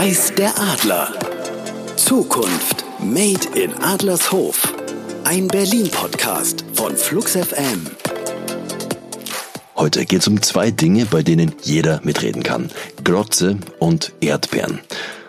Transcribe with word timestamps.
Weiß 0.00 0.32
der 0.38 0.56
Adler. 0.56 1.12
Zukunft 1.96 2.84
Made 3.00 3.48
in 3.60 3.74
Adlershof. 3.82 4.72
Ein 5.24 5.48
Berlin-Podcast 5.48 6.64
von 6.74 6.96
Flux. 6.96 7.36
Heute 9.74 10.06
geht 10.06 10.20
es 10.20 10.28
um 10.28 10.40
zwei 10.40 10.70
Dinge, 10.70 11.04
bei 11.06 11.24
denen 11.24 11.52
jeder 11.64 12.00
mitreden 12.04 12.44
kann. 12.44 12.70
Grotze 13.02 13.58
und 13.80 14.12
Erdbeeren. 14.20 14.78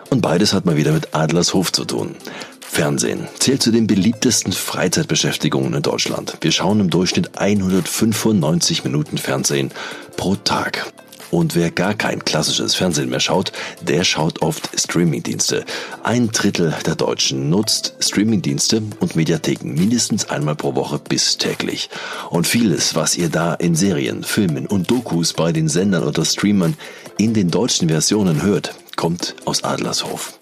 Und 0.08 0.20
beides 0.20 0.52
hat 0.52 0.66
mal 0.66 0.76
wieder 0.76 0.92
mit 0.92 1.16
Adlershof 1.16 1.72
zu 1.72 1.84
tun. 1.84 2.14
Fernsehen 2.60 3.26
zählt 3.40 3.64
zu 3.64 3.72
den 3.72 3.88
beliebtesten 3.88 4.52
Freizeitbeschäftigungen 4.52 5.74
in 5.74 5.82
Deutschland. 5.82 6.36
Wir 6.42 6.52
schauen 6.52 6.78
im 6.78 6.90
Durchschnitt 6.90 7.40
195 7.40 8.84
Minuten 8.84 9.18
Fernsehen 9.18 9.72
pro 10.16 10.36
Tag. 10.36 10.92
Und 11.30 11.54
wer 11.54 11.70
gar 11.70 11.94
kein 11.94 12.24
klassisches 12.24 12.74
Fernsehen 12.74 13.08
mehr 13.08 13.20
schaut, 13.20 13.52
der 13.80 14.04
schaut 14.04 14.42
oft 14.42 14.70
Streamingdienste. 14.78 15.64
Ein 16.02 16.28
Drittel 16.28 16.74
der 16.84 16.96
Deutschen 16.96 17.50
nutzt 17.50 17.94
Streamingdienste 18.00 18.82
und 19.00 19.16
Mediatheken 19.16 19.72
mindestens 19.74 20.28
einmal 20.28 20.56
pro 20.56 20.74
Woche 20.74 20.98
bis 20.98 21.38
täglich. 21.38 21.88
Und 22.30 22.46
vieles, 22.46 22.94
was 22.94 23.16
ihr 23.16 23.28
da 23.28 23.54
in 23.54 23.74
Serien, 23.74 24.24
Filmen 24.24 24.66
und 24.66 24.90
Dokus 24.90 25.32
bei 25.32 25.52
den 25.52 25.68
Sendern 25.68 26.04
oder 26.04 26.24
Streamern 26.24 26.76
in 27.18 27.34
den 27.34 27.50
deutschen 27.50 27.88
Versionen 27.88 28.42
hört, 28.42 28.74
kommt 28.96 29.36
aus 29.44 29.62
Adlershof. 29.62 30.38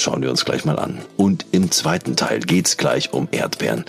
Schauen 0.00 0.22
wir 0.22 0.30
uns 0.30 0.46
gleich 0.46 0.64
mal 0.64 0.78
an. 0.78 0.98
Und 1.18 1.44
im 1.52 1.70
zweiten 1.70 2.16
Teil 2.16 2.40
geht's 2.40 2.78
gleich 2.78 3.12
um 3.12 3.28
Erdbeeren. 3.32 3.84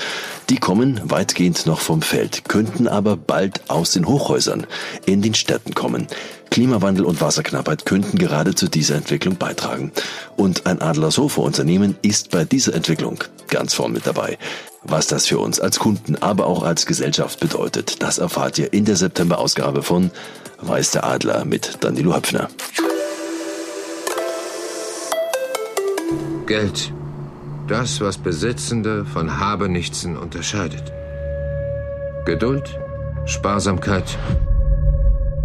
Die 0.49 0.57
kommen 0.57 0.99
weitgehend 1.05 1.65
noch 1.65 1.79
vom 1.79 2.01
Feld, 2.01 2.49
könnten 2.49 2.89
aber 2.89 3.15
bald 3.15 3.69
aus 3.69 3.91
den 3.91 4.05
Hochhäusern 4.05 4.67
in 5.05 5.21
den 5.21 5.33
Städten 5.35 5.73
kommen. 5.73 6.07
Klimawandel 6.49 7.05
und 7.05 7.21
Wasserknappheit 7.21 7.85
könnten 7.85 8.17
gerade 8.17 8.55
zu 8.55 8.67
dieser 8.67 8.95
Entwicklung 8.95 9.37
beitragen. 9.37 9.93
Und 10.35 10.65
ein 10.65 10.81
Adlersofa-Unternehmen 10.81 11.95
ist 12.01 12.29
bei 12.31 12.43
dieser 12.43 12.73
Entwicklung 12.73 13.23
ganz 13.47 13.73
vorn 13.73 13.93
mit 13.93 14.05
dabei. 14.05 14.37
Was 14.83 15.07
das 15.07 15.27
für 15.27 15.39
uns 15.39 15.61
als 15.61 15.79
Kunden, 15.79 16.17
aber 16.17 16.45
auch 16.47 16.63
als 16.63 16.85
Gesellschaft 16.85 17.39
bedeutet, 17.39 18.03
das 18.03 18.17
erfahrt 18.17 18.57
ihr 18.57 18.73
in 18.73 18.83
der 18.83 18.97
September-Ausgabe 18.97 19.81
von 19.81 20.11
Weiß 20.59 20.91
der 20.91 21.05
Adler 21.05 21.45
mit 21.45 21.77
Danilo 21.79 22.13
Höpfner. 22.13 22.49
Geld. 26.45 26.93
Das, 27.67 28.01
was 28.01 28.17
Besitzende 28.17 29.05
von 29.05 29.39
Habenichtsen 29.39 30.17
unterscheidet. 30.17 30.91
Geduld, 32.25 32.77
Sparsamkeit, 33.25 34.17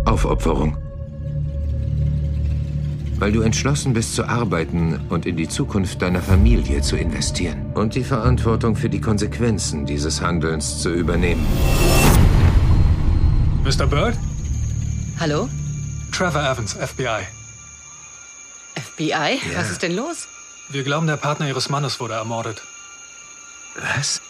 Aufopferung. 0.05 0.77
Weil 3.19 3.33
du 3.33 3.43
entschlossen 3.43 3.93
bist 3.93 4.15
zu 4.15 4.29
arbeiten 4.29 5.01
und 5.09 5.25
in 5.25 5.37
die 5.37 5.49
Zukunft 5.49 6.03
deiner 6.03 6.21
Familie 6.21 6.83
zu 6.83 6.97
investieren 6.97 7.73
und 7.75 7.95
die 7.95 8.05
Verantwortung 8.05 8.77
für 8.77 8.91
die 8.91 9.01
Konsequenzen 9.01 9.87
dieses 9.87 10.21
Handelns 10.21 10.83
zu 10.83 10.93
übernehmen. 10.93 11.47
Mr. 13.65 13.87
Bird? 13.87 14.17
Hallo? 15.19 15.49
Trevor 16.13 16.43
Evans, 16.43 16.75
FBI. 16.75 17.23
FBI? 18.75 19.39
Ja. 19.53 19.59
Was 19.61 19.71
ist 19.71 19.83
denn 19.83 19.97
los? 19.97 20.29
Wir 20.69 20.83
glauben, 20.83 21.07
der 21.07 21.17
Partner 21.17 21.47
Ihres 21.47 21.69
Mannes 21.69 22.01
wurde 22.01 22.15
ermordet. 22.15 22.63
Was? 23.77 24.21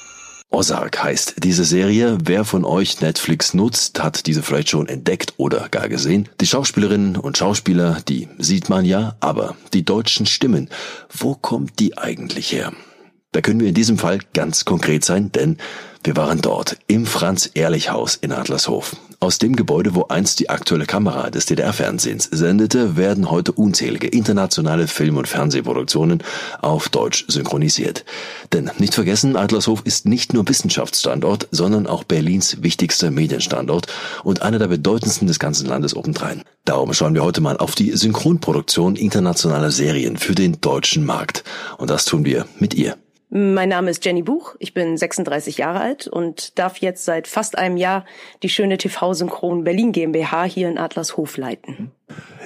Ozark 0.50 1.02
heißt 1.02 1.36
diese 1.38 1.64
Serie. 1.64 2.18
Wer 2.22 2.44
von 2.44 2.64
euch 2.64 3.00
Netflix 3.00 3.52
nutzt, 3.52 4.02
hat 4.02 4.26
diese 4.26 4.42
vielleicht 4.42 4.68
schon 4.70 4.86
entdeckt 4.86 5.34
oder 5.38 5.68
gar 5.68 5.88
gesehen. 5.88 6.28
Die 6.40 6.46
Schauspielerinnen 6.46 7.16
und 7.16 7.36
Schauspieler, 7.36 8.00
die 8.06 8.28
sieht 8.38 8.68
man 8.68 8.84
ja, 8.84 9.16
aber 9.20 9.56
die 9.72 9.84
deutschen 9.84 10.26
Stimmen, 10.26 10.68
wo 11.10 11.34
kommt 11.34 11.78
die 11.78 11.98
eigentlich 11.98 12.52
her? 12.52 12.72
Da 13.36 13.42
können 13.42 13.60
wir 13.60 13.68
in 13.68 13.74
diesem 13.74 13.98
Fall 13.98 14.20
ganz 14.32 14.64
konkret 14.64 15.04
sein, 15.04 15.30
denn 15.30 15.58
wir 16.02 16.16
waren 16.16 16.40
dort 16.40 16.78
im 16.86 17.04
Franz-Ehrlich-Haus 17.04 18.16
in 18.16 18.32
Adlershof. 18.32 18.96
Aus 19.20 19.36
dem 19.36 19.56
Gebäude, 19.56 19.94
wo 19.94 20.04
einst 20.04 20.40
die 20.40 20.48
aktuelle 20.48 20.86
Kamera 20.86 21.28
des 21.28 21.44
DDR-Fernsehens 21.44 22.30
sendete, 22.32 22.96
werden 22.96 23.30
heute 23.30 23.52
unzählige 23.52 24.06
internationale 24.06 24.88
Film- 24.88 25.18
und 25.18 25.28
Fernsehproduktionen 25.28 26.22
auf 26.62 26.88
Deutsch 26.88 27.26
synchronisiert. 27.28 28.06
Denn 28.54 28.70
nicht 28.78 28.94
vergessen, 28.94 29.36
Adlershof 29.36 29.82
ist 29.84 30.06
nicht 30.06 30.32
nur 30.32 30.48
Wissenschaftsstandort, 30.48 31.46
sondern 31.50 31.86
auch 31.86 32.04
Berlins 32.04 32.62
wichtigster 32.62 33.10
Medienstandort 33.10 33.86
und 34.24 34.40
einer 34.40 34.58
der 34.58 34.68
bedeutendsten 34.68 35.28
des 35.28 35.38
ganzen 35.38 35.66
Landes 35.66 35.94
obendrein. 35.94 36.40
Darum 36.64 36.94
schauen 36.94 37.12
wir 37.12 37.22
heute 37.22 37.42
mal 37.42 37.58
auf 37.58 37.74
die 37.74 37.94
Synchronproduktion 37.94 38.96
internationaler 38.96 39.70
Serien 39.70 40.16
für 40.16 40.34
den 40.34 40.58
deutschen 40.62 41.04
Markt. 41.04 41.44
Und 41.76 41.90
das 41.90 42.06
tun 42.06 42.24
wir 42.24 42.46
mit 42.58 42.72
ihr. 42.72 42.96
Mein 43.28 43.70
Name 43.70 43.90
ist 43.90 44.04
Jenny 44.04 44.22
Buch, 44.22 44.54
ich 44.60 44.72
bin 44.72 44.96
36 44.96 45.58
Jahre 45.58 45.80
alt 45.80 46.06
und 46.06 46.56
darf 46.60 46.78
jetzt 46.78 47.04
seit 47.04 47.26
fast 47.26 47.58
einem 47.58 47.76
Jahr 47.76 48.04
die 48.44 48.48
schöne 48.48 48.78
TV-Synchron 48.78 49.64
Berlin 49.64 49.90
GmbH 49.90 50.44
hier 50.44 50.68
in 50.68 50.78
Adlershof 50.78 51.36
leiten. 51.36 51.90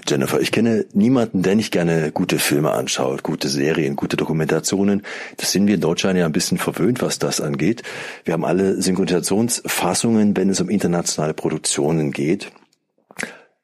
Jennifer, 0.09 0.41
ich 0.41 0.53
kenne 0.53 0.87
niemanden, 0.95 1.43
der 1.43 1.55
nicht 1.55 1.71
gerne 1.71 2.13
gute 2.13 2.39
Filme 2.39 2.71
anschaut, 2.71 3.23
gute 3.23 3.49
Serien, 3.49 3.95
gute 3.95 4.17
Dokumentationen. 4.17 5.03
Das 5.37 5.53
sind 5.53 5.67
wir 5.67 5.75
in 5.75 5.83
Deutschland 5.83 6.19
ja 6.19 6.25
ein 6.25 6.33
bisschen 6.33 6.57
verwöhnt, 6.57 7.03
was 7.03 7.19
das 7.19 7.43
angeht. 7.43 7.83
Wir 8.25 8.33
haben 8.33 8.47
alle 8.47 8.81
Synchronisationsfassungen, 8.81 10.35
wenn 10.35 10.49
es 10.49 10.63
um 10.63 10.71
internationale 10.71 11.35
Produktionen 11.35 12.11
geht. 12.11 12.53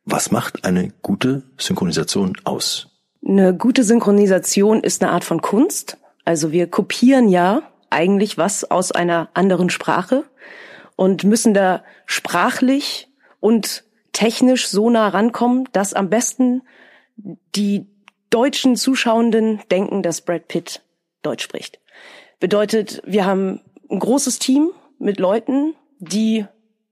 Was 0.05 0.31
macht 0.31 0.67
eine 0.67 0.93
gute 1.01 1.45
Synchronisation 1.59 2.37
aus? 2.45 2.89
Eine 3.27 3.57
gute 3.57 3.83
Synchronisation 3.83 4.83
ist 4.83 5.03
eine 5.03 5.13
Art 5.13 5.25
von 5.25 5.41
Kunst 5.41 5.97
also 6.27 6.53
wir 6.53 6.67
kopieren 6.67 7.29
ja 7.29 7.63
eigentlich 7.89 8.37
was 8.37 8.71
aus 8.71 8.93
einer 8.93 9.31
anderen 9.33 9.71
Sprache 9.71 10.25
und 10.97 11.25
müssen 11.25 11.55
da 11.55 11.85
sprachlich 12.05 13.09
und 13.41 13.85
technisch 14.13 14.67
so 14.67 14.91
nah 14.91 15.09
rankommen, 15.09 15.69
dass 15.73 15.95
am 15.95 16.11
besten 16.11 16.63
die 17.17 17.87
deutschen 18.29 18.77
Zuschauenden 18.77 19.61
denken, 19.71 20.03
dass 20.03 20.21
Brad 20.21 20.49
Pitt 20.49 20.83
Deutsch 21.23 21.45
spricht. 21.45 21.81
Bedeutet, 22.41 23.03
wir 23.07 23.25
haben 23.25 23.61
ein 23.89 24.01
großes 24.01 24.41
Team 24.41 24.71
mit 24.99 25.21
Leuten, 25.21 25.75
die 25.99 26.45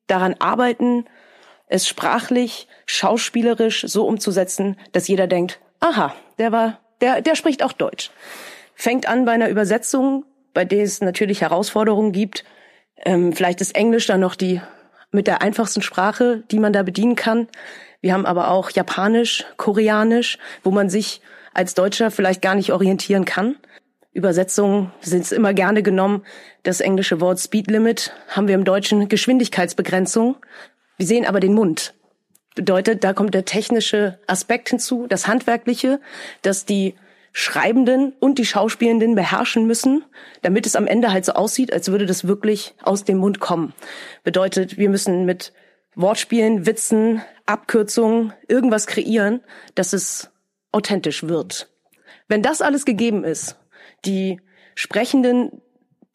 daran 0.06 0.36
arbeiten, 0.38 1.06
es 1.66 1.88
sprachlich, 1.88 2.68
schauspielerisch 2.86 3.84
so 3.88 4.06
umzusetzen, 4.06 4.76
dass 4.92 5.08
jeder 5.08 5.26
denkt, 5.26 5.60
aha, 5.80 6.14
der 6.38 6.52
war, 6.52 6.78
der, 7.00 7.20
der 7.20 7.34
spricht 7.34 7.64
auch 7.64 7.72
Deutsch. 7.72 8.10
Fängt 8.74 9.08
an 9.08 9.24
bei 9.24 9.32
einer 9.32 9.48
Übersetzung, 9.48 10.24
bei 10.52 10.64
der 10.64 10.82
es 10.82 11.00
natürlich 11.00 11.40
Herausforderungen 11.40 12.12
gibt. 12.12 12.44
Ähm, 13.04 13.32
vielleicht 13.32 13.60
ist 13.60 13.74
Englisch 13.74 14.06
dann 14.06 14.20
noch 14.20 14.34
die 14.34 14.60
mit 15.10 15.26
der 15.26 15.42
einfachsten 15.42 15.82
Sprache, 15.82 16.42
die 16.50 16.58
man 16.58 16.72
da 16.72 16.82
bedienen 16.82 17.14
kann. 17.14 17.48
Wir 18.00 18.12
haben 18.12 18.26
aber 18.26 18.50
auch 18.50 18.70
Japanisch, 18.70 19.44
Koreanisch, 19.56 20.38
wo 20.62 20.70
man 20.70 20.90
sich 20.90 21.20
als 21.54 21.74
Deutscher 21.74 22.10
vielleicht 22.10 22.42
gar 22.42 22.54
nicht 22.54 22.72
orientieren 22.72 23.24
kann. 23.24 23.56
Übersetzungen 24.12 24.92
sind 25.00 25.22
es 25.22 25.32
immer 25.32 25.54
gerne 25.54 25.82
genommen. 25.82 26.24
Das 26.62 26.80
englische 26.80 27.20
Wort 27.20 27.40
Speed 27.40 27.70
Limit 27.70 28.12
haben 28.28 28.48
wir 28.48 28.54
im 28.54 28.64
Deutschen 28.64 29.08
Geschwindigkeitsbegrenzung. 29.08 30.36
Wir 30.96 31.06
sehen 31.06 31.26
aber 31.26 31.40
den 31.40 31.54
Mund. 31.54 31.94
Bedeutet, 32.54 33.02
da 33.02 33.12
kommt 33.12 33.34
der 33.34 33.44
technische 33.44 34.18
Aspekt 34.28 34.68
hinzu, 34.68 35.06
das 35.08 35.26
Handwerkliche, 35.26 36.00
dass 36.42 36.64
die 36.64 36.94
Schreibenden 37.36 38.12
und 38.20 38.38
die 38.38 38.46
Schauspielenden 38.46 39.16
beherrschen 39.16 39.66
müssen, 39.66 40.04
damit 40.42 40.66
es 40.66 40.76
am 40.76 40.86
Ende 40.86 41.12
halt 41.12 41.24
so 41.24 41.32
aussieht, 41.32 41.72
als 41.72 41.90
würde 41.90 42.06
das 42.06 42.28
wirklich 42.28 42.76
aus 42.80 43.02
dem 43.02 43.18
Mund 43.18 43.40
kommen. 43.40 43.74
Bedeutet, 44.22 44.78
wir 44.78 44.88
müssen 44.88 45.24
mit 45.24 45.52
Wortspielen, 45.96 46.64
Witzen, 46.64 47.22
Abkürzungen 47.44 48.32
irgendwas 48.46 48.86
kreieren, 48.86 49.40
dass 49.74 49.92
es 49.92 50.30
authentisch 50.70 51.24
wird. 51.24 51.68
Wenn 52.28 52.40
das 52.40 52.62
alles 52.62 52.84
gegeben 52.84 53.24
ist, 53.24 53.56
die 54.04 54.40
Sprechenden, 54.76 55.60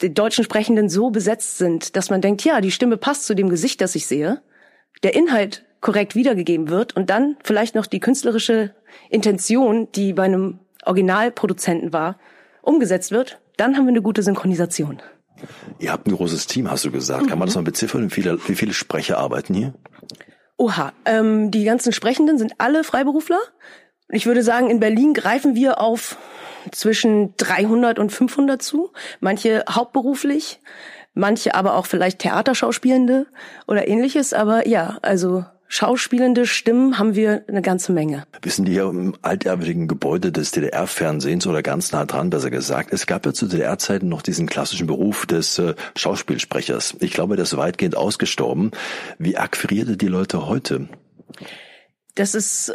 die 0.01 0.13
deutschen 0.13 0.45
Sprechenden 0.45 0.87
so 0.87 1.09
besetzt 1.09 1.57
sind, 1.57 1.97
dass 1.97 2.09
man 2.09 2.21
denkt, 2.21 2.45
ja, 2.45 2.61
die 2.61 2.71
Stimme 2.71 2.95
passt 2.95 3.25
zu 3.25 3.35
dem 3.35 3.49
Gesicht, 3.49 3.81
das 3.81 3.93
ich 3.93 4.07
sehe, 4.07 4.41
der 5.03 5.15
Inhalt 5.15 5.65
korrekt 5.81 6.15
wiedergegeben 6.15 6.69
wird 6.69 6.95
und 6.95 7.09
dann 7.09 7.35
vielleicht 7.43 7.75
noch 7.75 7.87
die 7.87 7.99
künstlerische 7.99 8.73
Intention, 9.09 9.91
die 9.91 10.13
bei 10.13 10.23
einem 10.23 10.59
Originalproduzenten 10.85 11.93
war, 11.93 12.17
umgesetzt 12.61 13.11
wird, 13.11 13.39
dann 13.57 13.75
haben 13.75 13.85
wir 13.85 13.91
eine 13.91 14.01
gute 14.01 14.23
Synchronisation. 14.23 15.01
Ihr 15.79 15.91
habt 15.91 16.07
ein 16.07 16.15
großes 16.15 16.47
Team, 16.47 16.69
hast 16.69 16.85
du 16.85 16.91
gesagt. 16.91 17.27
Kann 17.27 17.39
man 17.39 17.47
das 17.47 17.55
mal 17.55 17.63
beziffern? 17.63 18.05
Wie 18.05 18.13
viele, 18.13 18.39
wie 18.47 18.55
viele 18.55 18.73
Sprecher 18.73 19.17
arbeiten 19.17 19.53
hier? 19.53 19.73
Oha, 20.57 20.91
ähm, 21.05 21.51
die 21.51 21.63
ganzen 21.63 21.93
Sprechenden 21.93 22.37
sind 22.37 22.55
alle 22.57 22.83
Freiberufler. 22.83 23.39
Ich 24.09 24.25
würde 24.25 24.43
sagen, 24.43 24.69
in 24.69 24.79
Berlin 24.79 25.13
greifen 25.13 25.55
wir 25.55 25.79
auf 25.79 26.17
zwischen 26.71 27.35
300 27.37 27.99
und 27.99 28.11
500 28.11 28.61
zu. 28.61 28.91
Manche 29.21 29.63
hauptberuflich, 29.69 30.59
manche 31.13 31.55
aber 31.55 31.75
auch 31.75 31.85
vielleicht 31.85 32.19
Theaterschauspielende 32.19 33.27
oder 33.67 33.87
ähnliches. 33.87 34.33
Aber 34.33 34.67
ja, 34.67 34.97
also 35.01 35.45
schauspielende 35.69 36.45
Stimmen 36.45 36.99
haben 36.99 37.15
wir 37.15 37.43
eine 37.47 37.61
ganze 37.61 37.93
Menge. 37.93 38.25
Wir 38.41 38.51
sind 38.51 38.67
hier 38.67 38.83
im 38.83 39.15
altehrwürdigen 39.21 39.87
Gebäude 39.87 40.31
des 40.31 40.51
DDR-Fernsehens 40.51 41.47
oder 41.47 41.61
ganz 41.61 41.91
nah 41.91 42.05
dran, 42.05 42.31
besser 42.31 42.49
gesagt. 42.49 42.91
Es 42.91 43.05
gab 43.05 43.25
ja 43.25 43.33
zu 43.33 43.47
DDR-Zeiten 43.47 44.09
noch 44.09 44.23
diesen 44.23 44.47
klassischen 44.47 44.87
Beruf 44.87 45.25
des 45.25 45.57
äh, 45.59 45.75
Schauspielsprechers. 45.95 46.95
Ich 46.99 47.13
glaube, 47.13 47.37
das 47.37 47.53
ist 47.53 47.57
weitgehend 47.57 47.95
ausgestorben. 47.95 48.71
Wie 49.19 49.37
akquirierte 49.37 49.95
die 49.95 50.07
Leute 50.07 50.47
heute? 50.47 50.89
Das 52.15 52.35
ist 52.35 52.73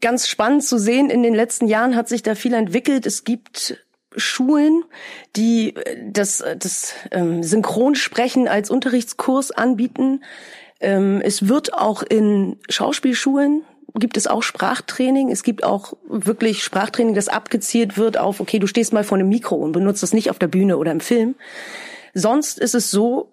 ganz 0.00 0.28
spannend 0.28 0.64
zu 0.64 0.76
sehen. 0.76 1.10
In 1.10 1.22
den 1.22 1.34
letzten 1.34 1.68
Jahren 1.68 1.94
hat 1.94 2.08
sich 2.08 2.22
da 2.22 2.34
viel 2.34 2.52
entwickelt. 2.52 3.06
Es 3.06 3.24
gibt 3.24 3.78
Schulen, 4.16 4.84
die 5.36 5.74
das, 6.10 6.44
das 6.58 6.94
ähm, 7.10 7.42
Synchronsprechen 7.42 8.48
als 8.48 8.70
Unterrichtskurs 8.70 9.52
anbieten. 9.52 10.22
Ähm, 10.84 11.20
es 11.22 11.48
wird 11.48 11.74
auch 11.74 12.02
in 12.02 12.58
Schauspielschulen 12.68 13.62
gibt 13.96 14.16
es 14.16 14.26
auch 14.26 14.42
Sprachtraining. 14.42 15.30
Es 15.30 15.42
gibt 15.44 15.62
auch 15.62 15.94
wirklich 16.08 16.64
Sprachtraining, 16.64 17.14
das 17.14 17.28
abgezielt 17.28 17.96
wird 17.96 18.18
auf, 18.18 18.40
okay, 18.40 18.58
du 18.58 18.66
stehst 18.66 18.92
mal 18.92 19.04
vor 19.04 19.18
einem 19.18 19.28
Mikro 19.28 19.54
und 19.54 19.72
benutzt 19.72 20.02
das 20.02 20.12
nicht 20.12 20.30
auf 20.30 20.38
der 20.38 20.48
Bühne 20.48 20.78
oder 20.78 20.92
im 20.92 21.00
Film. 21.00 21.36
Sonst 22.12 22.58
ist 22.58 22.74
es 22.74 22.90
so, 22.90 23.30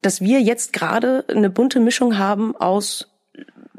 dass 0.00 0.20
wir 0.20 0.40
jetzt 0.40 0.72
gerade 0.72 1.24
eine 1.28 1.50
bunte 1.50 1.80
Mischung 1.80 2.18
haben 2.18 2.56
aus 2.56 3.08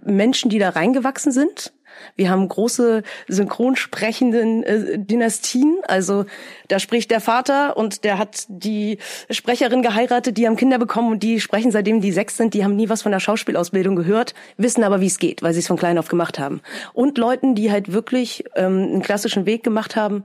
Menschen, 0.03 0.49
die 0.49 0.59
da 0.59 0.69
reingewachsen 0.69 1.31
sind, 1.31 1.73
wir 2.15 2.29
haben 2.29 2.47
große 2.47 3.03
synchronsprechenden 3.27 4.63
äh, 4.63 4.99
Dynastien. 4.99 5.77
Also 5.87 6.25
da 6.67 6.79
spricht 6.79 7.11
der 7.11 7.21
Vater 7.21 7.77
und 7.77 8.03
der 8.03 8.17
hat 8.17 8.45
die 8.47 8.97
Sprecherin 9.29 9.81
geheiratet, 9.81 10.37
die 10.37 10.47
haben 10.47 10.55
Kinder 10.55 10.77
bekommen 10.77 11.11
und 11.11 11.23
die 11.23 11.39
sprechen 11.39 11.71
seitdem 11.71 12.01
die 12.01 12.11
sechs 12.11 12.37
sind. 12.37 12.53
Die 12.53 12.63
haben 12.63 12.75
nie 12.75 12.89
was 12.89 13.01
von 13.01 13.11
der 13.11 13.19
Schauspielausbildung 13.19 13.95
gehört, 13.95 14.33
wissen 14.57 14.83
aber, 14.83 15.01
wie 15.01 15.07
es 15.07 15.19
geht, 15.19 15.41
weil 15.41 15.53
sie 15.53 15.59
es 15.59 15.67
von 15.67 15.77
klein 15.77 15.97
auf 15.97 16.07
gemacht 16.07 16.39
haben. 16.39 16.61
Und 16.93 17.17
Leuten, 17.17 17.55
die 17.55 17.71
halt 17.71 17.91
wirklich 17.91 18.43
ähm, 18.55 18.83
einen 18.83 19.01
klassischen 19.01 19.45
Weg 19.45 19.63
gemacht 19.63 19.95
haben, 19.95 20.23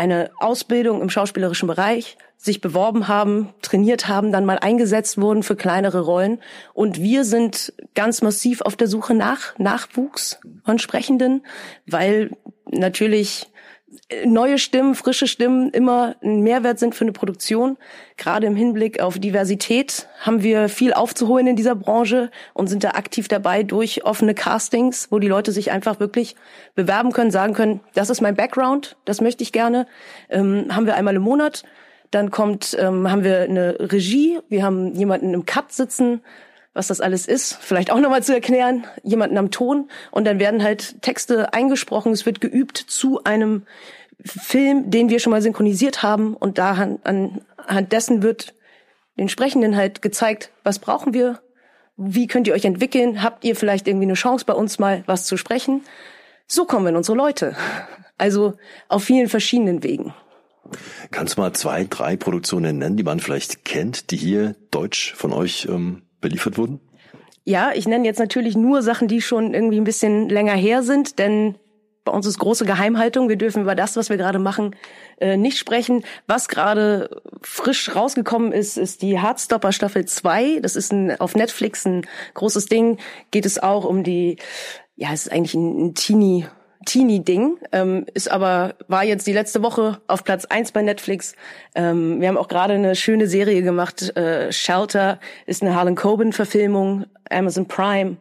eine 0.00 0.30
Ausbildung 0.38 1.02
im 1.02 1.10
schauspielerischen 1.10 1.68
Bereich, 1.68 2.16
sich 2.38 2.62
beworben 2.62 3.06
haben, 3.06 3.50
trainiert 3.60 4.08
haben, 4.08 4.32
dann 4.32 4.46
mal 4.46 4.58
eingesetzt 4.58 5.20
wurden 5.20 5.42
für 5.42 5.56
kleinere 5.56 6.00
Rollen. 6.00 6.40
Und 6.72 7.02
wir 7.02 7.26
sind 7.26 7.74
ganz 7.94 8.22
massiv 8.22 8.62
auf 8.62 8.76
der 8.76 8.86
Suche 8.86 9.12
nach 9.12 9.58
Nachwuchs 9.58 10.40
von 10.64 10.78
Sprechenden, 10.78 11.44
weil 11.86 12.30
natürlich 12.64 13.49
neue 14.24 14.58
Stimmen, 14.58 14.94
frische 14.94 15.26
Stimmen 15.26 15.70
immer 15.70 16.14
ein 16.22 16.40
Mehrwert 16.42 16.78
sind 16.78 16.94
für 16.94 17.02
eine 17.02 17.12
Produktion. 17.12 17.76
Gerade 18.16 18.46
im 18.46 18.56
Hinblick 18.56 19.00
auf 19.00 19.18
Diversität 19.18 20.08
haben 20.20 20.42
wir 20.42 20.68
viel 20.68 20.92
aufzuholen 20.92 21.46
in 21.46 21.56
dieser 21.56 21.74
Branche 21.74 22.30
und 22.54 22.68
sind 22.68 22.84
da 22.84 22.90
aktiv 22.90 23.28
dabei 23.28 23.62
durch 23.62 24.04
offene 24.04 24.34
Castings, 24.34 25.08
wo 25.10 25.18
die 25.18 25.28
Leute 25.28 25.52
sich 25.52 25.72
einfach 25.72 26.00
wirklich 26.00 26.36
bewerben 26.74 27.12
können, 27.12 27.30
sagen 27.30 27.54
können, 27.54 27.80
das 27.94 28.10
ist 28.10 28.20
mein 28.20 28.36
Background, 28.36 28.96
das 29.04 29.20
möchte 29.20 29.42
ich 29.42 29.52
gerne. 29.52 29.86
Ähm, 30.28 30.74
haben 30.74 30.86
wir 30.86 30.94
einmal 30.94 31.16
im 31.16 31.22
Monat. 31.22 31.64
Dann 32.10 32.30
kommt, 32.30 32.76
ähm, 32.78 33.10
haben 33.10 33.22
wir 33.22 33.42
eine 33.42 33.76
Regie, 33.78 34.40
wir 34.48 34.64
haben 34.64 34.94
jemanden 34.94 35.32
im 35.32 35.46
Cut 35.46 35.72
sitzen, 35.72 36.22
was 36.80 36.86
das 36.86 37.02
alles 37.02 37.26
ist, 37.26 37.58
vielleicht 37.60 37.90
auch 37.90 38.00
nochmal 38.00 38.22
zu 38.22 38.32
erklären, 38.32 38.86
jemanden 39.02 39.36
am 39.36 39.50
Ton 39.50 39.90
und 40.10 40.24
dann 40.24 40.38
werden 40.38 40.62
halt 40.62 41.02
Texte 41.02 41.52
eingesprochen, 41.52 42.10
es 42.12 42.24
wird 42.24 42.40
geübt 42.40 42.78
zu 42.78 43.22
einem 43.24 43.66
Film, 44.24 44.90
den 44.90 45.10
wir 45.10 45.18
schon 45.18 45.30
mal 45.30 45.42
synchronisiert 45.42 46.02
haben 46.02 46.34
und 46.34 46.56
da 46.56 46.96
anhand 47.04 47.92
dessen 47.92 48.22
wird 48.22 48.54
den 49.18 49.28
Sprechenden 49.28 49.76
halt 49.76 50.00
gezeigt, 50.00 50.52
was 50.64 50.78
brauchen 50.78 51.12
wir, 51.12 51.40
wie 51.98 52.26
könnt 52.26 52.46
ihr 52.46 52.54
euch 52.54 52.64
entwickeln, 52.64 53.22
habt 53.22 53.44
ihr 53.44 53.56
vielleicht 53.56 53.86
irgendwie 53.86 54.06
eine 54.06 54.14
Chance 54.14 54.46
bei 54.46 54.54
uns 54.54 54.78
mal 54.78 55.02
was 55.04 55.26
zu 55.26 55.36
sprechen. 55.36 55.82
So 56.46 56.64
kommen 56.64 56.86
wir 56.86 56.90
in 56.90 56.96
unsere 56.96 57.18
Leute. 57.18 57.56
Also 58.16 58.54
auf 58.88 59.04
vielen 59.04 59.28
verschiedenen 59.28 59.82
Wegen. 59.82 60.14
Kannst 61.10 61.36
du 61.36 61.42
mal 61.42 61.52
zwei, 61.52 61.84
drei 61.84 62.16
Produktionen 62.16 62.78
nennen, 62.78 62.96
die 62.96 63.02
man 63.02 63.20
vielleicht 63.20 63.66
kennt, 63.66 64.10
die 64.10 64.16
hier 64.16 64.54
deutsch 64.70 65.12
von 65.14 65.34
euch 65.34 65.66
ähm, 65.70 66.04
beliefert 66.20 66.58
wurden? 66.58 66.80
Ja, 67.44 67.72
ich 67.74 67.88
nenne 67.88 68.04
jetzt 68.06 68.18
natürlich 68.18 68.56
nur 68.56 68.82
Sachen, 68.82 69.08
die 69.08 69.22
schon 69.22 69.54
irgendwie 69.54 69.80
ein 69.80 69.84
bisschen 69.84 70.28
länger 70.28 70.54
her 70.54 70.82
sind, 70.82 71.18
denn 71.18 71.56
bei 72.04 72.12
uns 72.12 72.26
ist 72.26 72.38
große 72.38 72.64
Geheimhaltung. 72.64 73.28
Wir 73.28 73.36
dürfen 73.36 73.62
über 73.62 73.74
das, 73.74 73.96
was 73.96 74.08
wir 74.08 74.16
gerade 74.16 74.38
machen, 74.38 74.74
äh, 75.20 75.36
nicht 75.36 75.58
sprechen. 75.58 76.04
Was 76.26 76.48
gerade 76.48 77.22
frisch 77.42 77.94
rausgekommen 77.94 78.52
ist, 78.52 78.78
ist 78.78 79.02
die 79.02 79.18
Hardstopper 79.18 79.72
Staffel 79.72 80.06
2. 80.06 80.60
Das 80.60 80.76
ist 80.76 80.92
ein, 80.92 81.20
auf 81.20 81.34
Netflix 81.34 81.86
ein 81.86 82.06
großes 82.34 82.66
Ding. 82.66 82.98
Geht 83.30 83.46
es 83.46 83.62
auch 83.62 83.84
um 83.84 84.02
die, 84.02 84.36
ja, 84.96 85.12
es 85.12 85.26
ist 85.26 85.32
eigentlich 85.32 85.54
ein, 85.54 85.86
ein 85.86 85.94
Teenie 85.94 86.46
Teenie-Ding, 86.86 87.58
ähm, 87.72 88.06
ist 88.14 88.30
aber, 88.30 88.74
war 88.88 89.04
jetzt 89.04 89.26
die 89.26 89.32
letzte 89.32 89.62
Woche 89.62 90.00
auf 90.06 90.24
Platz 90.24 90.46
eins 90.46 90.72
bei 90.72 90.80
Netflix. 90.80 91.34
Ähm, 91.74 92.20
wir 92.20 92.28
haben 92.28 92.38
auch 92.38 92.48
gerade 92.48 92.74
eine 92.74 92.96
schöne 92.96 93.26
Serie 93.26 93.62
gemacht. 93.62 94.16
Äh, 94.16 94.50
Shelter 94.50 95.20
ist 95.46 95.62
eine 95.62 95.74
Harlan 95.74 95.94
Coben-Verfilmung, 95.94 97.04
Amazon 97.28 97.68
Prime. 97.68 98.16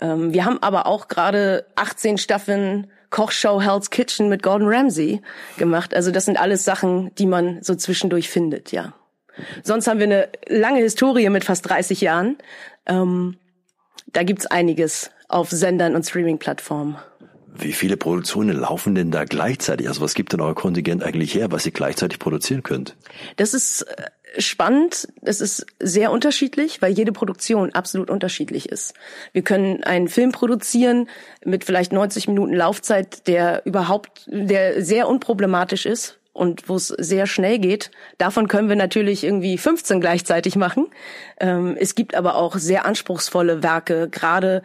Ähm, 0.00 0.32
wir 0.32 0.44
haben 0.44 0.62
aber 0.62 0.86
auch 0.86 1.08
gerade 1.08 1.66
18 1.74 2.18
Staffeln 2.18 2.86
Kochshow 3.10 3.60
Hell's 3.60 3.90
Kitchen 3.90 4.28
mit 4.28 4.42
Gordon 4.42 4.68
Ramsay 4.68 5.20
gemacht. 5.56 5.94
Also 5.94 6.10
das 6.10 6.24
sind 6.24 6.40
alles 6.40 6.64
Sachen, 6.64 7.14
die 7.16 7.26
man 7.26 7.62
so 7.62 7.74
zwischendurch 7.74 8.28
findet, 8.28 8.72
ja. 8.72 8.92
Sonst 9.64 9.88
haben 9.88 9.98
wir 9.98 10.06
eine 10.06 10.28
lange 10.46 10.80
Historie 10.80 11.28
mit 11.28 11.44
fast 11.44 11.68
30 11.68 12.00
Jahren. 12.00 12.38
Ähm, 12.86 13.36
da 14.12 14.22
gibt's 14.22 14.46
einiges 14.46 15.10
auf 15.28 15.50
Sendern 15.50 15.96
und 15.96 16.04
Streaming-Plattformen. 16.04 16.96
Wie 17.56 17.72
viele 17.72 17.96
Produktionen 17.96 18.56
laufen 18.58 18.94
denn 18.94 19.12
da 19.12 19.24
gleichzeitig? 19.24 19.86
Also 19.86 20.00
was 20.00 20.14
gibt 20.14 20.32
denn 20.32 20.40
euer 20.40 20.56
Kontingent 20.56 21.04
eigentlich 21.04 21.34
her, 21.34 21.52
was 21.52 21.64
ihr 21.64 21.72
gleichzeitig 21.72 22.18
produzieren 22.18 22.64
könnt? 22.64 22.96
Das 23.36 23.54
ist 23.54 23.82
äh, 23.82 24.40
spannend. 24.40 25.08
Das 25.22 25.40
ist 25.40 25.64
sehr 25.78 26.10
unterschiedlich, 26.10 26.82
weil 26.82 26.92
jede 26.92 27.12
Produktion 27.12 27.72
absolut 27.72 28.10
unterschiedlich 28.10 28.68
ist. 28.68 28.94
Wir 29.32 29.42
können 29.42 29.84
einen 29.84 30.08
Film 30.08 30.32
produzieren 30.32 31.08
mit 31.44 31.64
vielleicht 31.64 31.92
90 31.92 32.26
Minuten 32.26 32.54
Laufzeit, 32.54 33.28
der 33.28 33.64
überhaupt, 33.64 34.24
der 34.26 34.84
sehr 34.84 35.08
unproblematisch 35.08 35.86
ist 35.86 36.18
und 36.32 36.68
wo 36.68 36.74
es 36.74 36.88
sehr 36.88 37.26
schnell 37.26 37.60
geht. 37.60 37.92
Davon 38.18 38.48
können 38.48 38.68
wir 38.68 38.76
natürlich 38.76 39.22
irgendwie 39.22 39.56
15 39.56 40.00
gleichzeitig 40.00 40.56
machen. 40.56 40.88
Ähm, 41.38 41.76
es 41.78 41.94
gibt 41.94 42.16
aber 42.16 42.34
auch 42.34 42.56
sehr 42.56 42.84
anspruchsvolle 42.84 43.62
Werke, 43.62 44.08
gerade 44.10 44.62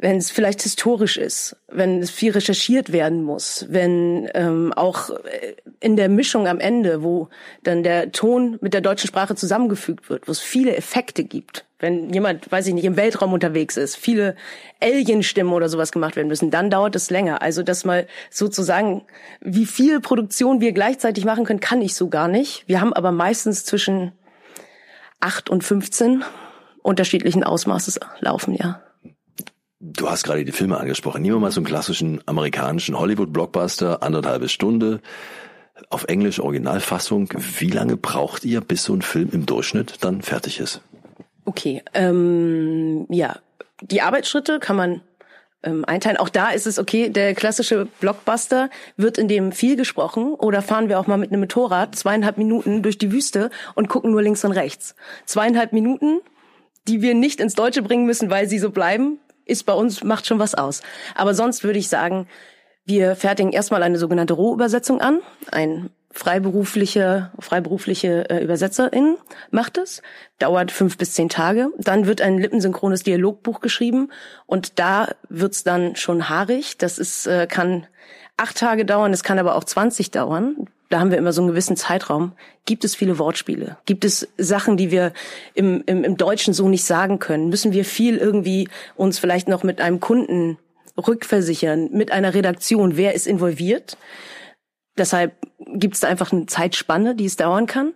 wenn 0.00 0.16
es 0.16 0.30
vielleicht 0.30 0.62
historisch 0.62 1.18
ist, 1.18 1.56
wenn 1.68 2.00
es 2.00 2.10
viel 2.10 2.32
recherchiert 2.32 2.90
werden 2.90 3.22
muss, 3.22 3.66
wenn 3.68 4.30
ähm, 4.32 4.72
auch 4.72 5.10
äh, 5.10 5.54
in 5.78 5.96
der 5.96 6.08
Mischung 6.08 6.48
am 6.48 6.58
Ende, 6.58 7.02
wo 7.02 7.28
dann 7.62 7.82
der 7.82 8.10
Ton 8.10 8.56
mit 8.62 8.72
der 8.72 8.80
deutschen 8.80 9.08
Sprache 9.08 9.34
zusammengefügt 9.34 10.08
wird, 10.08 10.26
wo 10.26 10.32
es 10.32 10.40
viele 10.40 10.74
Effekte 10.74 11.22
gibt, 11.22 11.66
wenn 11.78 12.10
jemand, 12.14 12.50
weiß 12.50 12.66
ich 12.68 12.74
nicht, 12.74 12.86
im 12.86 12.96
Weltraum 12.96 13.34
unterwegs 13.34 13.76
ist, 13.76 13.94
viele 13.96 14.36
Alien-Stimmen 14.82 15.52
oder 15.52 15.68
sowas 15.68 15.92
gemacht 15.92 16.16
werden 16.16 16.28
müssen, 16.28 16.50
dann 16.50 16.70
dauert 16.70 16.96
es 16.96 17.10
länger. 17.10 17.42
Also 17.42 17.62
das 17.62 17.84
mal 17.84 18.06
sozusagen, 18.30 19.02
wie 19.42 19.66
viel 19.66 20.00
Produktion 20.00 20.62
wir 20.62 20.72
gleichzeitig 20.72 21.26
machen 21.26 21.44
können, 21.44 21.60
kann 21.60 21.82
ich 21.82 21.94
so 21.94 22.08
gar 22.08 22.28
nicht. 22.28 22.64
Wir 22.66 22.80
haben 22.80 22.94
aber 22.94 23.12
meistens 23.12 23.66
zwischen 23.66 24.12
acht 25.20 25.50
und 25.50 25.62
15 25.62 26.24
unterschiedlichen 26.82 27.44
Ausmaßes 27.44 28.00
laufen, 28.20 28.54
ja. 28.54 28.80
Du 29.82 30.10
hast 30.10 30.24
gerade 30.24 30.44
die 30.44 30.52
Filme 30.52 30.76
angesprochen. 30.76 31.22
Nehmen 31.22 31.36
wir 31.36 31.40
mal 31.40 31.50
so 31.50 31.60
einen 31.60 31.66
klassischen 31.66 32.20
amerikanischen 32.26 32.98
Hollywood-Blockbuster, 32.98 34.02
anderthalbe 34.02 34.50
Stunde, 34.50 35.00
auf 35.88 36.04
Englisch 36.04 36.38
Originalfassung. 36.38 37.30
Wie 37.58 37.70
lange 37.70 37.96
braucht 37.96 38.44
ihr, 38.44 38.60
bis 38.60 38.84
so 38.84 38.92
ein 38.94 39.00
Film 39.00 39.30
im 39.32 39.46
Durchschnitt 39.46 40.04
dann 40.04 40.20
fertig 40.20 40.60
ist? 40.60 40.82
Okay, 41.46 41.82
ähm, 41.94 43.06
ja, 43.08 43.38
die 43.80 44.02
Arbeitsschritte 44.02 44.60
kann 44.60 44.76
man 44.76 45.00
ähm, 45.62 45.86
einteilen. 45.86 46.18
Auch 46.18 46.28
da 46.28 46.50
ist 46.50 46.66
es 46.66 46.78
okay, 46.78 47.08
der 47.08 47.34
klassische 47.34 47.88
Blockbuster 48.00 48.68
wird 48.98 49.16
in 49.16 49.28
dem 49.28 49.50
viel 49.50 49.76
gesprochen 49.76 50.34
oder 50.34 50.60
fahren 50.60 50.90
wir 50.90 51.00
auch 51.00 51.06
mal 51.06 51.16
mit 51.16 51.30
einem 51.30 51.40
Motorrad 51.40 51.96
zweieinhalb 51.96 52.36
Minuten 52.36 52.82
durch 52.82 52.98
die 52.98 53.12
Wüste 53.12 53.48
und 53.74 53.88
gucken 53.88 54.10
nur 54.10 54.20
links 54.20 54.44
und 54.44 54.52
rechts. 54.52 54.94
Zweieinhalb 55.24 55.72
Minuten, 55.72 56.20
die 56.86 57.00
wir 57.00 57.14
nicht 57.14 57.40
ins 57.40 57.54
Deutsche 57.54 57.80
bringen 57.80 58.04
müssen, 58.04 58.28
weil 58.28 58.46
sie 58.46 58.58
so 58.58 58.70
bleiben, 58.70 59.18
ist 59.44 59.64
bei 59.64 59.72
uns, 59.72 60.04
macht 60.04 60.26
schon 60.26 60.38
was 60.38 60.54
aus. 60.54 60.82
Aber 61.14 61.34
sonst 61.34 61.64
würde 61.64 61.78
ich 61.78 61.88
sagen, 61.88 62.28
wir 62.84 63.14
fertigen 63.16 63.52
erstmal 63.52 63.82
eine 63.82 63.98
sogenannte 63.98 64.34
Rohübersetzung 64.34 65.00
an. 65.00 65.20
Ein 65.52 65.90
freiberufliche, 66.10 67.30
freiberufliche 67.38 68.28
äh, 68.30 68.42
Übersetzerin 68.42 69.16
macht 69.50 69.78
es, 69.78 70.02
dauert 70.38 70.72
fünf 70.72 70.98
bis 70.98 71.14
zehn 71.14 71.28
Tage. 71.28 71.68
Dann 71.78 72.06
wird 72.06 72.20
ein 72.20 72.38
lippensynchrones 72.38 73.04
Dialogbuch 73.04 73.60
geschrieben 73.60 74.10
und 74.46 74.78
da 74.78 75.08
wird's 75.28 75.62
dann 75.62 75.94
schon 75.94 76.28
haarig. 76.28 76.78
Das 76.78 76.98
ist, 76.98 77.26
äh, 77.26 77.46
kann 77.46 77.86
acht 78.36 78.56
Tage 78.56 78.84
dauern, 78.84 79.12
es 79.12 79.22
kann 79.22 79.38
aber 79.38 79.54
auch 79.54 79.64
20 79.64 80.10
dauern, 80.10 80.68
da 80.90 80.98
haben 80.98 81.12
wir 81.12 81.18
immer 81.18 81.32
so 81.32 81.40
einen 81.40 81.50
gewissen 81.50 81.76
Zeitraum, 81.76 82.32
gibt 82.66 82.84
es 82.84 82.96
viele 82.96 83.18
Wortspiele, 83.18 83.78
gibt 83.86 84.04
es 84.04 84.28
Sachen, 84.36 84.76
die 84.76 84.90
wir 84.90 85.12
im, 85.54 85.82
im, 85.86 86.04
im 86.04 86.16
Deutschen 86.16 86.52
so 86.52 86.68
nicht 86.68 86.84
sagen 86.84 87.20
können, 87.20 87.48
müssen 87.48 87.72
wir 87.72 87.84
viel 87.84 88.16
irgendwie 88.18 88.68
uns 88.96 89.18
vielleicht 89.18 89.48
noch 89.48 89.62
mit 89.62 89.80
einem 89.80 90.00
Kunden 90.00 90.58
rückversichern, 90.98 91.90
mit 91.92 92.10
einer 92.10 92.34
Redaktion, 92.34 92.96
wer 92.96 93.14
ist 93.14 93.28
involviert. 93.28 93.96
Deshalb 94.98 95.32
gibt 95.58 95.94
es 95.94 96.00
da 96.00 96.08
einfach 96.08 96.32
eine 96.32 96.46
Zeitspanne, 96.46 97.14
die 97.14 97.24
es 97.24 97.36
dauern 97.36 97.66
kann. 97.66 97.94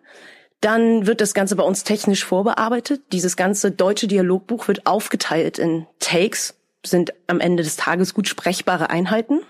Dann 0.61 1.07
wird 1.07 1.21
das 1.21 1.35
Ganze 1.35 1.57
bei 1.57 1.65
uns 1.65 1.83
technisch 1.83 2.25
vorbearbeitet. 2.25 3.03
Dieses 3.13 3.37
ganze 3.37 3.73
deutsche 3.73 4.07
Dialogbuch 4.07 4.69
wird 4.69 4.87
aufgeteilt 4.87 5.59
in 5.59 5.87
Takes, 5.99 6.55
sind 6.87 7.13
am 7.27 7.41
Ende 7.41 7.65
des 7.65 7.77
Tages 7.77 8.15
gut 8.15 8.29
sprechbare 8.29 8.89
Einheiten 8.89 9.41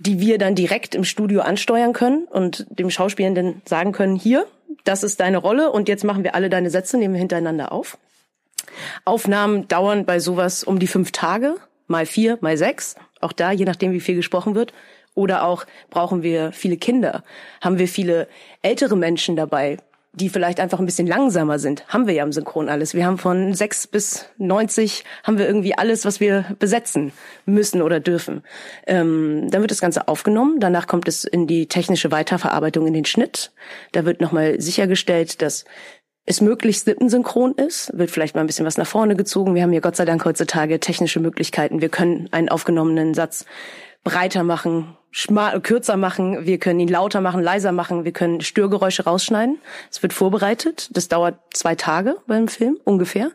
die 0.00 0.18
wir 0.18 0.38
dann 0.38 0.54
direkt 0.54 0.94
im 0.94 1.04
Studio 1.04 1.42
ansteuern 1.42 1.92
können 1.92 2.24
und 2.24 2.66
dem 2.70 2.90
Schauspielenden 2.90 3.60
sagen 3.66 3.92
können, 3.92 4.16
hier, 4.16 4.46
das 4.84 5.02
ist 5.02 5.20
deine 5.20 5.36
Rolle 5.36 5.70
und 5.70 5.88
jetzt 5.88 6.04
machen 6.04 6.24
wir 6.24 6.34
alle 6.34 6.48
deine 6.48 6.70
Sätze, 6.70 6.96
nehmen 6.96 7.14
wir 7.14 7.20
hintereinander 7.20 7.70
auf. 7.70 7.98
Aufnahmen 9.04 9.68
dauern 9.68 10.06
bei 10.06 10.18
sowas 10.18 10.64
um 10.64 10.78
die 10.78 10.86
fünf 10.86 11.12
Tage, 11.12 11.56
mal 11.86 12.06
vier, 12.06 12.38
mal 12.40 12.56
sechs, 12.56 12.96
auch 13.20 13.32
da, 13.32 13.52
je 13.52 13.66
nachdem, 13.66 13.92
wie 13.92 14.00
viel 14.00 14.16
gesprochen 14.16 14.54
wird. 14.54 14.72
Oder 15.14 15.44
auch 15.44 15.66
brauchen 15.90 16.22
wir 16.22 16.52
viele 16.52 16.78
Kinder, 16.78 17.22
haben 17.60 17.78
wir 17.78 17.88
viele 17.88 18.26
ältere 18.62 18.96
Menschen 18.96 19.36
dabei, 19.36 19.76
die 20.12 20.28
vielleicht 20.28 20.58
einfach 20.58 20.80
ein 20.80 20.86
bisschen 20.86 21.06
langsamer 21.06 21.58
sind, 21.58 21.86
haben 21.86 22.06
wir 22.06 22.14
ja 22.14 22.24
im 22.24 22.32
Synchron 22.32 22.68
alles. 22.68 22.94
Wir 22.94 23.06
haben 23.06 23.18
von 23.18 23.54
sechs 23.54 23.86
bis 23.86 24.26
neunzig 24.38 25.04
haben 25.22 25.38
wir 25.38 25.46
irgendwie 25.46 25.78
alles, 25.78 26.04
was 26.04 26.18
wir 26.18 26.44
besetzen 26.58 27.12
müssen 27.46 27.80
oder 27.80 28.00
dürfen. 28.00 28.42
Ähm, 28.86 29.48
dann 29.50 29.60
wird 29.60 29.70
das 29.70 29.80
Ganze 29.80 30.08
aufgenommen. 30.08 30.58
Danach 30.58 30.88
kommt 30.88 31.06
es 31.06 31.24
in 31.24 31.46
die 31.46 31.66
technische 31.66 32.10
Weiterverarbeitung 32.10 32.86
in 32.86 32.94
den 32.94 33.04
Schnitt. 33.04 33.52
Da 33.92 34.04
wird 34.04 34.20
nochmal 34.20 34.60
sichergestellt, 34.60 35.42
dass 35.42 35.64
es 36.26 36.40
möglichst 36.40 36.86
lippensynchron 36.86 37.54
ist, 37.54 37.96
wird 37.96 38.10
vielleicht 38.10 38.34
mal 38.34 38.42
ein 38.42 38.46
bisschen 38.46 38.66
was 38.66 38.78
nach 38.78 38.86
vorne 38.86 39.16
gezogen. 39.16 39.54
Wir 39.54 39.62
haben 39.62 39.72
hier 39.72 39.80
Gott 39.80 39.96
sei 39.96 40.04
Dank 40.04 40.24
heutzutage 40.24 40.78
technische 40.80 41.20
Möglichkeiten. 41.20 41.80
Wir 41.80 41.88
können 41.88 42.28
einen 42.30 42.48
aufgenommenen 42.48 43.14
Satz 43.14 43.46
breiter 44.04 44.44
machen, 44.44 44.96
schmal, 45.10 45.60
kürzer 45.60 45.96
machen, 45.96 46.46
wir 46.46 46.58
können 46.58 46.80
ihn 46.80 46.88
lauter 46.88 47.20
machen, 47.20 47.42
leiser 47.42 47.72
machen, 47.72 48.04
wir 48.04 48.12
können 48.12 48.40
Störgeräusche 48.40 49.04
rausschneiden. 49.04 49.58
Es 49.90 50.02
wird 50.02 50.12
vorbereitet. 50.12 50.88
Das 50.92 51.08
dauert 51.08 51.38
zwei 51.52 51.74
Tage 51.74 52.16
beim 52.26 52.48
Film 52.48 52.78
ungefähr. 52.84 53.30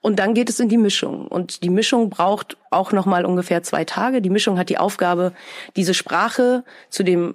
Und 0.00 0.18
dann 0.18 0.34
geht 0.34 0.50
es 0.50 0.60
in 0.60 0.68
die 0.68 0.76
Mischung. 0.76 1.26
Und 1.26 1.62
die 1.62 1.70
Mischung 1.70 2.10
braucht 2.10 2.56
auch 2.70 2.92
nochmal 2.92 3.24
ungefähr 3.24 3.62
zwei 3.62 3.84
Tage. 3.84 4.20
Die 4.22 4.30
Mischung 4.30 4.58
hat 4.58 4.68
die 4.68 4.78
Aufgabe, 4.78 5.32
diese 5.76 5.94
Sprache 5.94 6.64
zu 6.90 7.02
dem, 7.02 7.34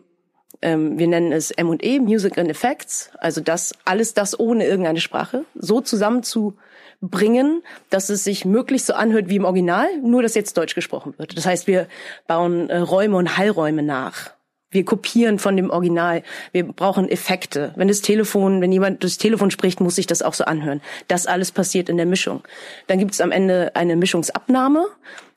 ähm, 0.61 0.97
wir 0.97 1.07
nennen 1.07 1.31
es 1.31 1.51
M&E, 1.51 1.99
Music 1.99 2.37
and 2.37 2.49
Effects, 2.49 3.11
also 3.19 3.41
das, 3.41 3.73
alles 3.85 4.13
das 4.13 4.39
ohne 4.39 4.65
irgendeine 4.65 4.99
Sprache, 4.99 5.45
so 5.55 5.81
zusammen 5.81 6.23
zu 6.23 6.55
bringen, 7.01 7.63
dass 7.89 8.09
es 8.09 8.23
sich 8.23 8.45
möglichst 8.45 8.87
so 8.87 8.93
anhört 8.93 9.29
wie 9.29 9.37
im 9.37 9.45
Original, 9.45 9.87
nur 10.03 10.21
dass 10.21 10.35
jetzt 10.35 10.57
Deutsch 10.57 10.75
gesprochen 10.75 11.13
wird. 11.17 11.37
Das 11.37 11.45
heißt, 11.45 11.67
wir 11.67 11.87
bauen 12.27 12.69
äh, 12.69 12.77
Räume 12.77 13.17
und 13.17 13.37
Hallräume 13.37 13.83
nach. 13.83 14.31
Wir 14.71 14.85
kopieren 14.85 15.39
von 15.39 15.57
dem 15.57 15.71
Original. 15.71 16.21
Wir 16.51 16.63
brauchen 16.63 17.09
Effekte. 17.09 17.73
Wenn 17.75 17.87
das 17.87 18.01
Telefon, 18.01 18.61
wenn 18.61 18.71
jemand 18.71 19.01
durchs 19.01 19.17
Telefon 19.17 19.49
spricht, 19.49 19.81
muss 19.81 19.95
sich 19.95 20.05
das 20.05 20.21
auch 20.21 20.35
so 20.35 20.43
anhören. 20.43 20.81
Das 21.07 21.25
alles 21.25 21.51
passiert 21.51 21.89
in 21.89 21.97
der 21.97 22.05
Mischung. 22.05 22.43
Dann 22.85 22.99
gibt 22.99 23.13
es 23.13 23.21
am 23.21 23.31
Ende 23.31 23.75
eine 23.75 23.95
Mischungsabnahme. 23.95 24.85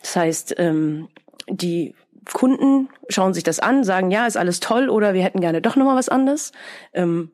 Das 0.02 0.16
heißt, 0.16 0.56
ähm, 0.58 1.08
die 1.48 1.94
Kunden 2.30 2.90
schauen 3.08 3.32
sich 3.32 3.42
das 3.42 3.58
an, 3.58 3.84
sagen, 3.84 4.10
ja, 4.10 4.26
ist 4.26 4.36
alles 4.36 4.60
toll 4.60 4.90
oder 4.90 5.14
wir 5.14 5.22
hätten 5.22 5.40
gerne 5.40 5.62
doch 5.62 5.76
nochmal 5.76 5.96
was 5.96 6.10
anderes. 6.10 6.52
Ähm, 6.92 7.30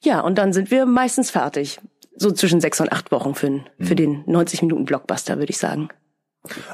ja, 0.00 0.20
und 0.20 0.38
dann 0.38 0.54
sind 0.54 0.70
wir 0.70 0.86
meistens 0.86 1.30
fertig 1.30 1.80
so 2.16 2.30
zwischen 2.30 2.60
sechs 2.60 2.80
und 2.80 2.92
acht 2.92 3.10
Wochen 3.12 3.34
für, 3.34 3.64
für 3.78 3.96
den 3.96 4.24
90 4.26 4.62
Minuten 4.62 4.84
Blockbuster, 4.84 5.38
würde 5.38 5.50
ich 5.50 5.58
sagen. 5.58 5.88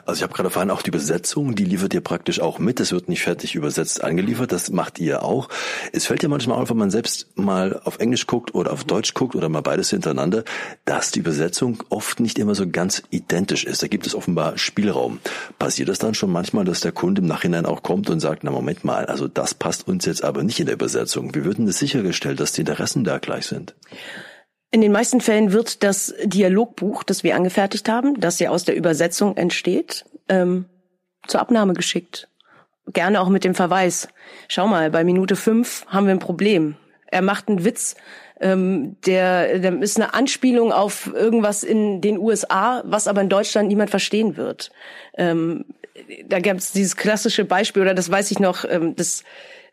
Also 0.07 0.21
ich 0.21 0.23
habe 0.23 0.33
gerade 0.33 0.47
erfahren, 0.47 0.71
auch 0.71 0.81
die 0.81 0.89
Übersetzung, 0.89 1.55
die 1.55 1.67
liefert 1.67 1.93
ihr 1.93 2.01
praktisch 2.01 2.41
auch 2.41 2.59
mit. 2.59 2.81
Es 2.81 2.91
wird 2.91 3.11
nicht 3.11 3.23
fertig 3.23 3.55
übersetzt 3.55 4.03
angeliefert, 4.03 4.51
das 4.51 4.71
macht 4.71 4.99
ihr 4.99 5.23
auch. 5.23 5.51
Es 5.93 6.07
fällt 6.07 6.23
ja 6.23 6.31
manchmal 6.31 6.59
auf, 6.59 6.71
wenn 6.71 6.79
man 6.79 6.91
selbst 6.91 7.37
mal 7.37 7.79
auf 7.85 7.99
Englisch 7.99 8.27
guckt 8.27 8.55
oder 8.55 8.73
auf 8.73 8.85
Deutsch 8.85 9.13
guckt 9.13 9.35
oder 9.37 9.51
mal 9.51 9.61
beides 9.61 9.91
hintereinander, 9.91 10.45
dass 10.87 11.11
die 11.11 11.19
Übersetzung 11.19 11.83
oft 11.91 12.19
nicht 12.19 12.39
immer 12.39 12.55
so 12.55 12.67
ganz 12.67 13.03
identisch 13.11 13.65
ist. 13.65 13.83
Da 13.83 13.89
gibt 13.89 14.07
es 14.07 14.15
offenbar 14.15 14.57
Spielraum. 14.57 15.19
Passiert 15.59 15.91
das 15.91 15.99
dann 15.99 16.15
schon 16.15 16.33
manchmal, 16.33 16.65
dass 16.65 16.81
der 16.81 16.93
Kunde 16.93 17.21
im 17.21 17.29
Nachhinein 17.29 17.67
auch 17.67 17.83
kommt 17.83 18.09
und 18.09 18.21
sagt, 18.21 18.45
na 18.45 18.51
Moment 18.51 18.85
mal, 18.85 19.05
also 19.05 19.29
das 19.29 19.53
passt 19.53 19.87
uns 19.87 20.07
jetzt 20.07 20.25
aber 20.25 20.45
nicht 20.45 20.61
in 20.61 20.67
der 20.67 20.77
Übersetzung. 20.77 21.35
Wie 21.35 21.45
wird 21.45 21.59
denn 21.59 21.67
das 21.67 21.79
sichergestellt, 21.79 22.41
dass 22.41 22.53
die 22.53 22.63
Interessen 22.63 23.05
da 23.05 23.19
gleich 23.19 23.45
sind? 23.45 23.75
In 24.71 24.83
den 24.83 24.93
meisten 24.93 25.21
Fällen 25.21 25.53
wird 25.53 25.83
das 25.83 26.15
Dialogbuch, 26.25 27.03
das 27.03 27.25
wir 27.25 27.35
angefertigt 27.37 27.89
haben, 27.89 28.21
das 28.21 28.39
ja 28.39 28.51
aus 28.51 28.65
der 28.65 28.77
Übersetzung 28.77 29.37
entsteht, 29.37 30.05
ähm, 30.29 30.67
zur 31.27 31.41
Abnahme 31.41 31.73
geschickt. 31.73 32.29
Gerne 32.93 33.21
auch 33.21 33.31
mit 33.31 33.45
dem 33.45 33.55
Verweis. 33.55 34.09
Schau 34.47 34.67
mal, 34.67 34.91
bei 34.91 35.05
Minute 35.05 35.37
fünf 35.37 35.87
haben 35.89 36.07
wir 36.07 36.15
ein 36.15 36.19
Problem. 36.19 36.77
Er 37.07 37.23
macht 37.23 37.49
einen 37.49 37.65
Witz, 37.65 37.97
ähm, 38.41 38.97
der, 39.07 39.59
der 39.59 39.81
ist 39.81 39.97
eine 39.97 40.13
Anspielung 40.13 40.73
auf 40.73 41.13
irgendwas 41.15 41.65
in 41.65 42.03
den 42.03 42.19
USA, 42.19 42.83
was 42.85 43.09
aber 43.09 43.23
in 43.23 43.31
Deutschland 43.31 43.69
niemand 43.69 43.89
verstehen 43.89 44.37
wird. 44.37 44.71
Ähm, 45.17 45.65
da 46.27 46.41
gab 46.41 46.59
es 46.59 46.73
dieses 46.73 46.97
klassische 46.97 47.47
Beispiel, 47.47 47.83
oder 47.83 47.95
das 47.95 48.11
weiß 48.11 48.31
ich 48.31 48.39
noch, 48.39 48.65
ähm, 48.69 48.95
das, 48.95 49.25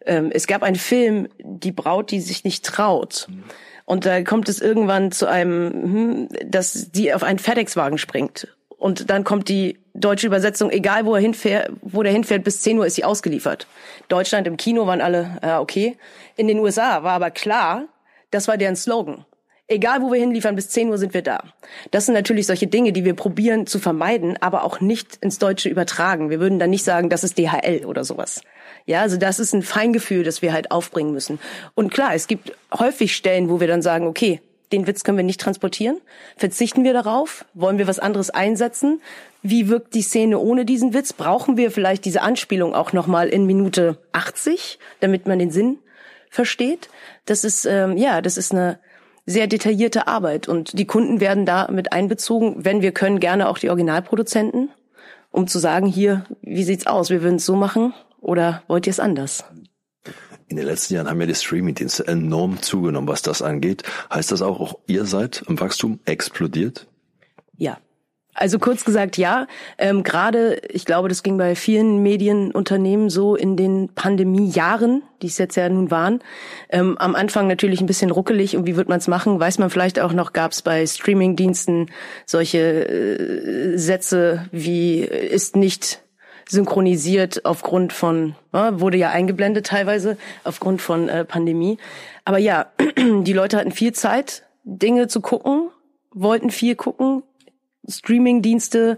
ähm, 0.06 0.32
es 0.34 0.48
gab 0.48 0.64
einen 0.64 0.78
Film, 0.78 1.28
die 1.40 1.74
Braut, 1.74 2.12
die 2.12 2.22
sich 2.22 2.46
nicht 2.46 2.66
traut. 2.66 3.28
Mhm 3.30 3.44
und 3.86 4.06
da 4.06 4.24
kommt 4.24 4.50
es 4.50 4.60
irgendwann 4.60 5.12
zu 5.12 5.28
einem, 5.28 5.72
hm, 5.72 6.30
dass 6.46 6.92
die 6.92 7.14
auf 7.14 7.24
einen 7.24 7.40
FedEx-Wagen 7.40 7.98
springt. 7.98 8.48
Und 8.78 9.10
dann 9.10 9.24
kommt 9.24 9.48
die 9.48 9.80
deutsche 9.94 10.28
Übersetzung, 10.28 10.70
egal 10.70 11.06
wo 11.06 11.16
er 11.16 11.22
hinfährt, 11.22 11.72
wo 11.82 12.04
der 12.04 12.12
hinfährt, 12.12 12.44
bis 12.44 12.62
10 12.62 12.78
Uhr 12.78 12.86
ist 12.86 12.96
sie 12.96 13.04
ausgeliefert. 13.04 13.68
Deutschland 14.10 14.48
im 14.48 14.58
Kino 14.58 14.86
waren 14.86 15.02
alle, 15.02 15.38
ja, 15.42 15.62
okay. 15.62 15.98
In 16.36 16.48
den 16.48 16.60
USA 16.60 17.04
war 17.04 17.14
aber 17.14 17.32
klar, 17.32 17.86
das 18.32 18.48
war 18.48 18.58
deren 18.58 18.76
Slogan. 18.76 19.26
Egal 19.68 20.02
wo 20.02 20.12
wir 20.12 20.20
hinliefern, 20.20 20.56
bis 20.56 20.70
10 20.70 20.90
Uhr 20.90 20.98
sind 20.98 21.14
wir 21.14 21.24
da. 21.24 21.44
Das 21.90 22.06
sind 22.06 22.14
natürlich 22.14 22.46
solche 22.46 22.68
Dinge, 22.68 22.92
die 22.92 23.06
wir 23.06 23.16
probieren 23.16 23.66
zu 23.66 23.80
vermeiden, 23.80 24.38
aber 24.40 24.64
auch 24.64 24.80
nicht 24.82 25.18
ins 25.22 25.40
Deutsche 25.40 25.70
übertragen. 25.70 26.30
Wir 26.30 26.40
würden 26.40 26.60
dann 26.60 26.70
nicht 26.70 26.84
sagen, 26.84 27.10
das 27.10 27.24
ist 27.24 27.40
DHL 27.40 27.86
oder 27.86 28.04
sowas. 28.04 28.42
Ja, 28.86 29.02
also 29.02 29.18
das 29.18 29.40
ist 29.40 29.54
ein 29.54 29.64
Feingefühl, 29.64 30.24
das 30.24 30.42
wir 30.42 30.54
halt 30.54 30.72
aufbringen 30.72 31.12
müssen. 31.12 31.40
Und 31.74 31.92
klar, 31.92 32.14
es 32.14 32.28
gibt 32.28 32.54
häufig 32.78 33.16
Stellen, 33.16 33.50
wo 33.50 33.60
wir 33.60 33.68
dann 33.68 33.82
sagen, 33.82 34.06
okay, 34.06 34.42
den 34.72 34.88
Witz 34.88 35.04
können 35.04 35.18
wir 35.18 35.24
nicht 35.24 35.42
transportieren. 35.42 35.98
Verzichten 36.38 36.84
wir 36.84 36.94
darauf? 36.94 37.46
Wollen 37.54 37.78
wir 37.78 37.88
was 37.88 38.00
anderes 38.00 38.30
einsetzen? 38.30 39.02
Wie 39.42 39.70
wirkt 39.70 39.94
die 39.94 40.02
Szene 40.02 40.40
ohne 40.40 40.66
diesen 40.66 40.94
Witz? 40.94 41.14
Brauchen 41.14 41.58
wir 41.58 41.72
vielleicht 41.72 42.06
diese 42.06 42.22
Anspielung 42.22 42.74
auch 42.74 42.94
nochmal 42.94 43.28
in 43.30 43.46
Minute 43.46 43.98
80, 44.12 44.80
damit 45.00 45.28
man 45.28 45.40
den 45.40 45.52
Sinn 45.52 45.80
versteht? 46.30 46.90
Das 47.26 47.44
ist, 47.44 47.66
ähm, 47.66 47.98
ja, 47.98 48.22
das 48.22 48.38
ist 48.38 48.52
eine 48.52 48.80
sehr 49.26 49.48
detaillierte 49.48 50.08
Arbeit 50.08 50.48
und 50.48 50.78
die 50.78 50.86
Kunden 50.86 51.20
werden 51.20 51.46
da 51.46 51.68
mit 51.72 51.94
einbezogen. 51.94 52.58
Wenn 52.66 52.82
wir 52.82 52.92
können, 52.92 53.20
gerne 53.20 53.50
auch 53.50 53.58
die 53.58 53.70
Originalproduzenten, 53.70 54.70
um 55.32 55.48
zu 55.48 55.58
sagen, 55.58 55.88
hier, 55.88 56.26
wie 56.42 56.64
sieht's 56.64 56.86
aus? 56.86 57.10
Wir 57.10 57.24
würden 57.24 57.38
es 57.38 57.46
so 57.46 57.56
machen 57.56 57.94
oder 58.26 58.64
wollt 58.68 58.88
ihr 58.88 58.92
es 58.92 59.00
anders? 59.00 59.46
In 60.48 60.58
den 60.58 60.66
letzten 60.66 60.96
Jahren 60.96 61.10
haben 61.10 61.22
ja 61.22 61.28
die 61.28 61.36
Streaming-Dienste 61.36 62.08
enorm 62.08 62.62
zugenommen, 62.62 63.08
was 63.08 63.22
das 63.22 63.42
angeht. 63.42 63.84
Heißt 64.14 64.32
das 64.32 64.42
auch, 64.42 64.60
auch 64.60 64.80
ihr 64.88 65.06
seid 65.06 65.44
im 65.48 65.60
Wachstum 65.60 66.00
explodiert? 66.06 66.88
Ja, 67.58 67.78
also 68.36 68.60
kurz 68.60 68.84
gesagt, 68.84 69.18
ja. 69.18 69.48
Ähm, 69.78 70.04
Gerade, 70.04 70.60
ich 70.70 70.86
glaube, 70.86 71.08
das 71.08 71.24
ging 71.24 71.38
bei 71.38 71.56
vielen 71.56 72.04
Medienunternehmen 72.04 73.10
so 73.10 73.36
in 73.36 73.56
den 73.56 73.90
Pandemiejahren, 73.96 75.04
die 75.22 75.28
es 75.28 75.38
jetzt 75.38 75.56
ja 75.56 75.70
nun 75.70 75.90
waren. 75.90 76.20
Ähm, 76.70 76.98
am 76.98 77.16
Anfang 77.16 77.48
natürlich 77.48 77.80
ein 77.80 77.88
bisschen 77.88 78.12
ruckelig 78.12 78.58
und 78.58 78.66
wie 78.68 78.76
wird 78.76 78.90
man 78.90 79.00
es 79.00 79.08
machen, 79.08 79.40
weiß 79.40 79.58
man 79.60 79.70
vielleicht 79.70 80.00
auch 80.00 80.14
noch, 80.14 80.34
gab 80.34 80.52
es 80.52 80.62
bei 80.62 80.86
Streamingdiensten 80.86 81.92
solche 82.26 82.88
äh, 82.88 83.78
Sätze 83.78 84.48
wie 84.52 85.00
ist 85.00 85.56
nicht 85.56 86.05
synchronisiert 86.48 87.46
aufgrund 87.46 87.94
von, 87.94 88.36
ja, 88.54 88.80
wurde 88.80 88.98
ja 88.98 89.10
eingeblendet 89.10 89.68
teilweise 89.68 90.18
aufgrund 90.44 90.82
von 90.82 91.10
äh, 91.10 91.26
Pandemie. 91.26 91.78
Aber 92.24 92.38
ja, 92.38 92.68
die 92.98 93.34
Leute 93.34 93.58
hatten 93.58 93.72
viel 93.72 93.94
Zeit, 93.94 94.44
Dinge 94.64 95.08
zu 95.08 95.22
gucken, 95.22 95.70
wollten 96.12 96.50
viel 96.50 96.76
gucken, 96.76 97.24
Streaming-Dienste 97.88 98.98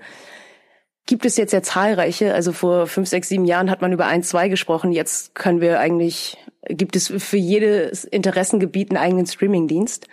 gibt 1.06 1.26
es 1.26 1.38
jetzt 1.38 1.54
ja 1.54 1.64
zahlreiche. 1.64 2.34
Also 2.34 2.52
vor 2.52 2.88
fünf, 2.88 3.08
sechs, 3.08 3.30
sieben 3.30 3.46
Jahren 3.46 3.72
hat 3.72 3.82
man 3.82 3.94
über 3.94 4.06
ein, 4.06 4.24
zwei 4.24 4.50
gesprochen. 4.50 4.92
Jetzt 4.92 5.36
können 5.36 5.62
wir 5.62 5.80
eigentlich, 5.80 6.38
gibt 6.68 6.96
es 6.96 7.08
für 7.08 7.38
jedes 7.38 8.04
Interessengebiet 8.04 8.92
einen 8.92 8.98
eigenen 8.98 9.26
Streaming-Dienst. 9.26 10.08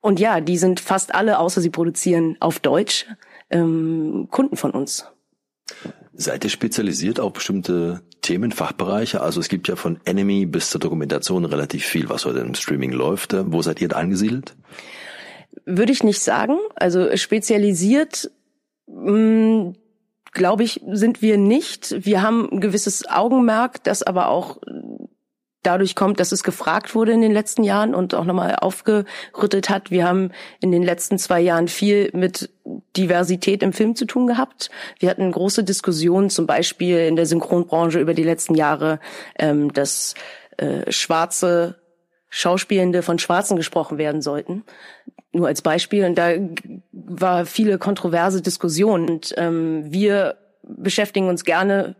Und 0.00 0.18
ja, 0.18 0.40
die 0.40 0.58
sind 0.58 0.80
fast 0.80 1.14
alle, 1.14 1.38
außer 1.38 1.60
sie 1.60 1.70
produzieren 1.70 2.36
auf 2.40 2.58
Deutsch, 2.58 3.06
ähm, 3.50 4.26
Kunden 4.30 4.56
von 4.56 4.72
uns. 4.72 5.06
Seid 6.22 6.44
ihr 6.44 6.50
spezialisiert 6.50 7.18
auf 7.18 7.32
bestimmte 7.32 8.00
Themen, 8.20 8.52
Fachbereiche? 8.52 9.22
Also 9.22 9.40
es 9.40 9.48
gibt 9.48 9.66
ja 9.66 9.74
von 9.74 9.98
Enemy 10.04 10.46
bis 10.46 10.70
zur 10.70 10.80
Dokumentation 10.80 11.44
relativ 11.44 11.84
viel, 11.84 12.08
was 12.08 12.24
heute 12.24 12.38
im 12.38 12.54
Streaming 12.54 12.92
läuft. 12.92 13.34
Wo 13.52 13.60
seid 13.60 13.80
ihr 13.80 13.88
da 13.88 13.96
angesiedelt? 13.96 14.54
Würde 15.66 15.90
ich 15.90 16.04
nicht 16.04 16.20
sagen. 16.20 16.58
Also 16.76 17.16
spezialisiert, 17.16 18.30
hm, 18.86 19.74
glaube 20.30 20.62
ich, 20.62 20.80
sind 20.92 21.22
wir 21.22 21.38
nicht. 21.38 22.06
Wir 22.06 22.22
haben 22.22 22.48
ein 22.52 22.60
gewisses 22.60 23.08
Augenmerk, 23.08 23.82
das 23.82 24.04
aber 24.04 24.28
auch 24.28 24.58
dadurch 25.62 25.94
kommt, 25.94 26.20
dass 26.20 26.32
es 26.32 26.42
gefragt 26.42 26.94
wurde 26.94 27.12
in 27.12 27.20
den 27.20 27.32
letzten 27.32 27.64
Jahren 27.64 27.94
und 27.94 28.14
auch 28.14 28.24
nochmal 28.24 28.56
aufgerüttelt 28.56 29.70
hat. 29.70 29.90
Wir 29.90 30.06
haben 30.06 30.30
in 30.60 30.72
den 30.72 30.82
letzten 30.82 31.18
zwei 31.18 31.40
Jahren 31.40 31.68
viel 31.68 32.10
mit 32.12 32.50
Diversität 32.96 33.62
im 33.62 33.72
Film 33.72 33.94
zu 33.94 34.04
tun 34.04 34.26
gehabt. 34.26 34.70
Wir 34.98 35.08
hatten 35.08 35.30
große 35.30 35.64
Diskussionen, 35.64 36.30
zum 36.30 36.46
Beispiel 36.46 36.98
in 36.98 37.16
der 37.16 37.26
Synchronbranche 37.26 38.00
über 38.00 38.14
die 38.14 38.24
letzten 38.24 38.54
Jahre, 38.54 38.98
ähm, 39.38 39.72
dass 39.72 40.14
äh, 40.56 40.90
schwarze 40.90 41.76
Schauspielende 42.28 43.02
von 43.02 43.18
Schwarzen 43.18 43.56
gesprochen 43.56 43.98
werden 43.98 44.22
sollten. 44.22 44.64
Nur 45.32 45.48
als 45.48 45.62
Beispiel. 45.62 46.04
Und 46.04 46.16
da 46.16 46.32
war 46.92 47.46
viele 47.46 47.78
kontroverse 47.78 48.40
Diskussionen. 48.40 49.08
Und 49.08 49.34
ähm, 49.36 49.92
wir 49.92 50.36
beschäftigen 50.62 51.28
uns 51.28 51.44
gerne 51.44 51.94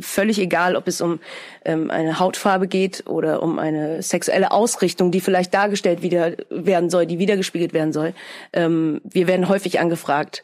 völlig 0.00 0.38
egal, 0.38 0.76
ob 0.76 0.88
es 0.88 1.00
um 1.00 1.20
ähm, 1.64 1.90
eine 1.90 2.18
Hautfarbe 2.18 2.68
geht 2.68 3.06
oder 3.06 3.42
um 3.42 3.58
eine 3.58 4.02
sexuelle 4.02 4.50
Ausrichtung, 4.50 5.10
die 5.10 5.20
vielleicht 5.20 5.52
dargestellt 5.52 6.02
wieder 6.02 6.36
werden 6.48 6.90
soll, 6.90 7.06
die 7.06 7.18
wiedergespiegelt 7.18 7.74
werden 7.74 7.92
soll. 7.92 8.14
Ähm, 8.52 9.00
wir 9.04 9.26
werden 9.26 9.48
häufig 9.48 9.78
angefragt 9.78 10.42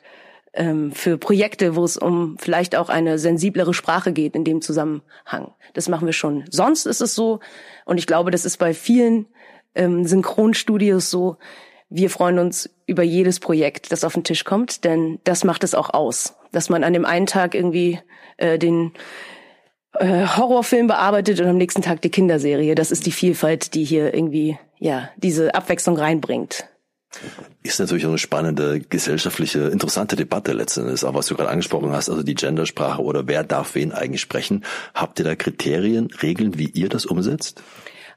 ähm, 0.52 0.92
für 0.92 1.16
Projekte, 1.16 1.74
wo 1.74 1.84
es 1.84 1.96
um 1.96 2.36
vielleicht 2.38 2.76
auch 2.76 2.90
eine 2.90 3.18
sensiblere 3.18 3.72
Sprache 3.72 4.12
geht 4.12 4.36
in 4.36 4.44
dem 4.44 4.60
Zusammenhang. 4.60 5.52
Das 5.72 5.88
machen 5.88 6.06
wir 6.06 6.12
schon. 6.12 6.44
Sonst 6.50 6.86
ist 6.86 7.00
es 7.00 7.14
so, 7.14 7.40
und 7.86 7.98
ich 7.98 8.06
glaube, 8.06 8.30
das 8.30 8.44
ist 8.44 8.58
bei 8.58 8.74
vielen 8.74 9.26
ähm, 9.74 10.06
Synchronstudios 10.06 11.10
so, 11.10 11.38
wir 11.94 12.10
freuen 12.10 12.40
uns 12.40 12.68
über 12.86 13.04
jedes 13.04 13.38
Projekt, 13.38 13.92
das 13.92 14.02
auf 14.02 14.14
den 14.14 14.24
Tisch 14.24 14.42
kommt, 14.42 14.82
denn 14.82 15.20
das 15.22 15.44
macht 15.44 15.62
es 15.62 15.76
auch 15.76 15.94
aus, 15.94 16.34
dass 16.50 16.68
man 16.68 16.82
an 16.82 16.92
dem 16.92 17.04
einen 17.04 17.26
Tag 17.26 17.54
irgendwie 17.54 18.00
äh, 18.36 18.58
den 18.58 18.92
äh, 19.92 20.26
Horrorfilm 20.26 20.88
bearbeitet 20.88 21.40
und 21.40 21.46
am 21.46 21.56
nächsten 21.56 21.82
Tag 21.82 22.02
die 22.02 22.10
Kinderserie. 22.10 22.74
Das 22.74 22.90
ist 22.90 23.06
die 23.06 23.12
Vielfalt, 23.12 23.74
die 23.74 23.84
hier 23.84 24.12
irgendwie 24.12 24.58
ja 24.80 25.08
diese 25.18 25.54
Abwechslung 25.54 25.96
reinbringt. 25.96 26.66
Ist 27.62 27.78
natürlich 27.78 28.06
auch 28.06 28.10
eine 28.10 28.18
spannende 28.18 28.80
gesellschaftliche, 28.80 29.68
interessante 29.68 30.16
Debatte 30.16 30.52
letztendlich, 30.52 31.04
auch 31.04 31.14
was 31.14 31.28
du 31.28 31.36
gerade 31.36 31.50
angesprochen 31.50 31.92
hast, 31.92 32.10
also 32.10 32.24
die 32.24 32.34
Gendersprache 32.34 33.02
oder 33.02 33.28
wer 33.28 33.44
darf 33.44 33.76
wen 33.76 33.92
eigentlich 33.92 34.20
sprechen. 34.20 34.64
Habt 34.94 35.20
ihr 35.20 35.24
da 35.24 35.36
Kriterien, 35.36 36.08
Regeln, 36.22 36.58
wie 36.58 36.70
ihr 36.70 36.88
das 36.88 37.06
umsetzt? 37.06 37.62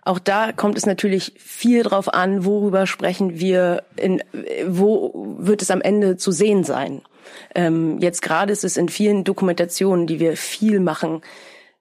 Auch 0.08 0.20
da 0.20 0.54
kommt 0.54 0.78
es 0.78 0.86
natürlich 0.86 1.34
viel 1.38 1.84
drauf 1.84 2.14
an, 2.14 2.46
worüber 2.46 2.88
sprechen 2.88 3.42
wir, 3.42 3.84
in, 3.98 4.24
wo 4.66 5.36
wird 5.38 5.62
es 5.62 5.70
am 5.70 5.82
Ende 5.82 6.16
zu 6.16 6.32
sehen 6.32 6.64
sein. 6.64 7.02
Ähm, 7.54 8.00
jetzt 8.00 8.22
gerade 8.22 8.54
ist 8.54 8.64
es 8.64 8.78
in 8.78 8.88
vielen 8.88 9.26
Dokumentationen, 9.26 10.08
die 10.08 10.22
wir 10.22 10.38
viel 10.38 10.80
machen, 10.80 11.24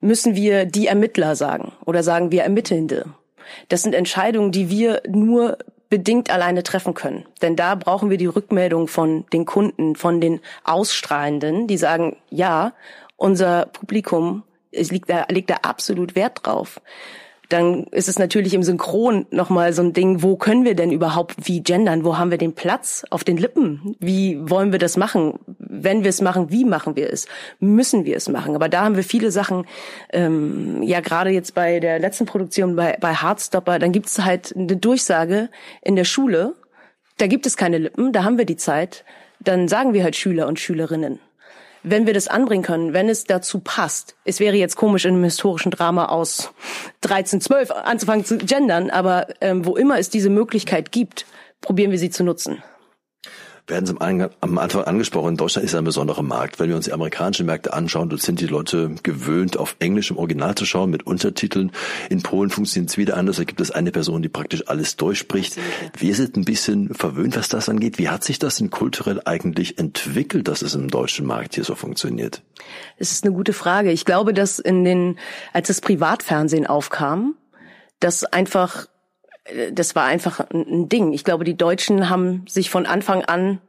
müssen 0.01 0.35
wir 0.35 0.65
die 0.65 0.89
Ermittler 0.89 1.37
sagen 1.37 1.71
oder 1.85 2.03
sagen 2.03 2.33
wir 2.33 2.43
Ermittelnde. 2.43 3.05
Das 3.69 3.83
sind 3.83 3.95
Entscheidungen, 3.95 4.51
die 4.51 4.71
wir 4.71 5.03
nur 5.09 5.59
bedingt 5.89 6.29
alleine 6.29 6.65
treffen 6.65 6.95
können. 6.95 7.27
Denn 7.43 7.55
da 7.55 7.77
brauchen 7.77 8.11
wir 8.11 8.19
die 8.19 8.27
Rückmeldung 8.27 8.89
von 8.89 9.25
den 9.33 9.45
Kunden, 9.45 9.95
von 9.95 10.21
den 10.21 10.41
Ausstrahlenden, 10.65 11.69
die 11.69 11.77
sagen, 11.77 12.17
ja, 12.31 12.73
unser 13.17 13.67
Publikum 13.67 14.43
es 14.73 14.91
liegt 14.91 15.09
da, 15.09 15.27
legt 15.31 15.49
da 15.49 15.59
absolut 15.63 16.17
Wert 16.17 16.41
drauf 16.43 16.81
dann 17.49 17.85
ist 17.85 18.09
es 18.09 18.19
natürlich 18.19 18.55
im 18.55 18.63
Synchron 18.63 19.27
nochmal 19.31 19.73
so 19.73 19.83
ein 19.83 19.93
Ding, 19.93 20.23
wo 20.23 20.37
können 20.37 20.65
wir 20.65 20.75
denn 20.75 20.91
überhaupt 20.91 21.35
wie 21.47 21.63
gendern? 21.63 22.05
Wo 22.05 22.19
haben 22.19 22.31
wir 22.31 22.39
den 22.39 22.55
Platz 22.55 23.05
auf 23.11 23.25
den 23.25 23.37
Lippen? 23.37 23.97
Wie 24.01 24.39
wollen 24.51 24.73
wir 24.73 24.79
das 24.79 24.97
machen? 24.97 25.39
Wenn 25.59 26.03
wir 26.03 26.11
es 26.11 26.21
machen, 26.21 26.51
wie 26.51 26.65
machen 26.65 26.97
wir 26.97 27.13
es? 27.13 27.27
Müssen 27.61 28.05
wir 28.05 28.17
es 28.17 28.29
machen? 28.29 28.55
Aber 28.55 28.69
da 28.69 28.85
haben 28.85 28.97
wir 28.97 29.05
viele 29.05 29.31
Sachen, 29.31 29.65
ähm, 30.13 30.83
ja 30.83 31.01
gerade 31.01 31.31
jetzt 31.31 31.55
bei 31.55 31.79
der 31.79 31.99
letzten 31.99 32.27
Produktion 32.27 32.75
bei, 32.75 32.97
bei 33.01 33.15
Heartstopper, 33.15 33.79
dann 33.79 33.93
gibt 33.93 34.07
es 34.07 34.25
halt 34.25 34.55
eine 34.57 34.77
Durchsage 34.77 35.49
in 35.83 35.97
der 35.97 36.05
Schule, 36.05 36.55
da 37.19 37.27
gibt 37.27 37.47
es 37.47 37.57
keine 37.57 37.79
Lippen, 37.79 38.13
da 38.13 38.25
haben 38.25 38.39
wir 38.39 38.45
die 38.45 38.57
Zeit, 38.57 39.05
dann 39.41 39.69
sagen 39.69 39.93
wir 39.93 40.03
halt 40.03 40.17
Schüler 40.17 40.49
und 40.49 40.59
Schülerinnen 40.59 41.21
wenn 41.89 42.07
wir 42.07 42.15
das 42.15 42.27
anbringen 42.27 42.65
können, 42.65 42.93
wenn 42.93 43.09
es 43.09 43.25
dazu 43.25 43.61
passt. 43.61 44.17
Es 44.25 44.41
wäre 44.41 44.57
jetzt 44.57 44.77
komisch, 44.77 45.05
in 45.05 45.15
einem 45.15 45.25
historischen 45.25 45.71
Drama 45.71 46.07
aus 46.07 46.51
13, 47.03 47.41
12 47.41 47.71
anzufangen 47.71 48.25
zu 48.25 48.39
gendern, 48.39 48.91
aber 48.91 49.29
ähm, 49.41 49.65
wo 49.65 49.77
immer 49.77 49.97
es 49.99 50.11
diese 50.11 50.29
Möglichkeit 50.29 50.91
gibt, 50.91 51.27
probieren 51.61 51.93
wir 51.93 51.99
sie 51.99 52.11
zu 52.11 52.25
nutzen 52.25 52.63
werden 53.67 53.87
Sie 53.87 53.97
am 54.41 54.59
Anfang 54.59 54.85
angesprochen, 54.85 55.37
Deutschland 55.37 55.65
ist 55.65 55.75
ein 55.75 55.85
besonderer 55.85 56.23
Markt. 56.23 56.61
Wenn 56.61 56.69
wir 56.69 56.77
uns 56.77 56.85
die 56.85 56.93
amerikanischen 56.93 57.47
Märkte 57.47 57.73
anschauen, 57.73 58.09
dort 58.09 58.23
sind 58.23 58.41
die 58.41 58.47
Leute 58.47 58.95
gewöhnt, 59.03 59.57
auf 59.57 59.77
Englisch 59.81 60.11
im 60.11 60.19
Original 60.19 60.55
zu 60.55 60.65
schauen 60.65 60.91
mit 60.91 61.07
Untertiteln. 61.07 61.73
In 62.09 62.23
Polen 62.23 62.51
funktioniert 62.51 62.91
es 62.91 62.97
wieder 62.97 63.17
anders. 63.17 63.37
Da 63.37 63.45
gibt 63.45 63.61
es 63.61 63.73
eine 63.73 63.91
Person, 63.91 64.23
die 64.23 64.29
praktisch 64.29 64.69
alles 64.69 64.97
durchspricht. 64.97 65.57
Wir 65.99 66.15
sind 66.15 66.37
ein 66.37 66.45
bisschen 66.45 66.95
verwöhnt, 66.95 67.37
was 67.37 67.49
das 67.49 67.69
angeht. 67.69 67.99
Wie 67.99 68.09
hat 68.09 68.23
sich 68.23 68.39
das 68.39 68.57
denn 68.57 68.71
kulturell 68.71 69.21
eigentlich 69.25 69.79
entwickelt, 69.79 70.47
dass 70.47 70.63
es 70.63 70.75
im 70.75 70.89
deutschen 70.89 71.27
Markt 71.27 71.57
hier 71.57 71.65
so 71.65 71.75
funktioniert? 71.75 72.43
Es 72.99 73.11
ist 73.11 73.25
eine 73.25 73.35
gute 73.35 73.53
Frage. 73.53 73.91
Ich 73.91 74.05
glaube, 74.05 74.33
dass 74.33 74.59
in 74.61 74.85
den, 74.85 75.19
als 75.53 75.69
das 75.69 75.81
Privatfernsehen 75.81 76.67
aufkam, 76.67 77.35
dass 77.99 78.25
einfach 78.25 78.87
das 79.73 79.95
war 79.95 80.05
einfach 80.05 80.41
ein 80.51 80.89
Ding. 80.89 81.13
Ich 81.13 81.25
glaube, 81.25 81.45
die 81.45 81.57
Deutschen 81.57 82.09
haben 82.09 82.45
sich 82.49 82.71
von 82.71 82.87
Anfang 82.87 83.25
an 83.25 83.61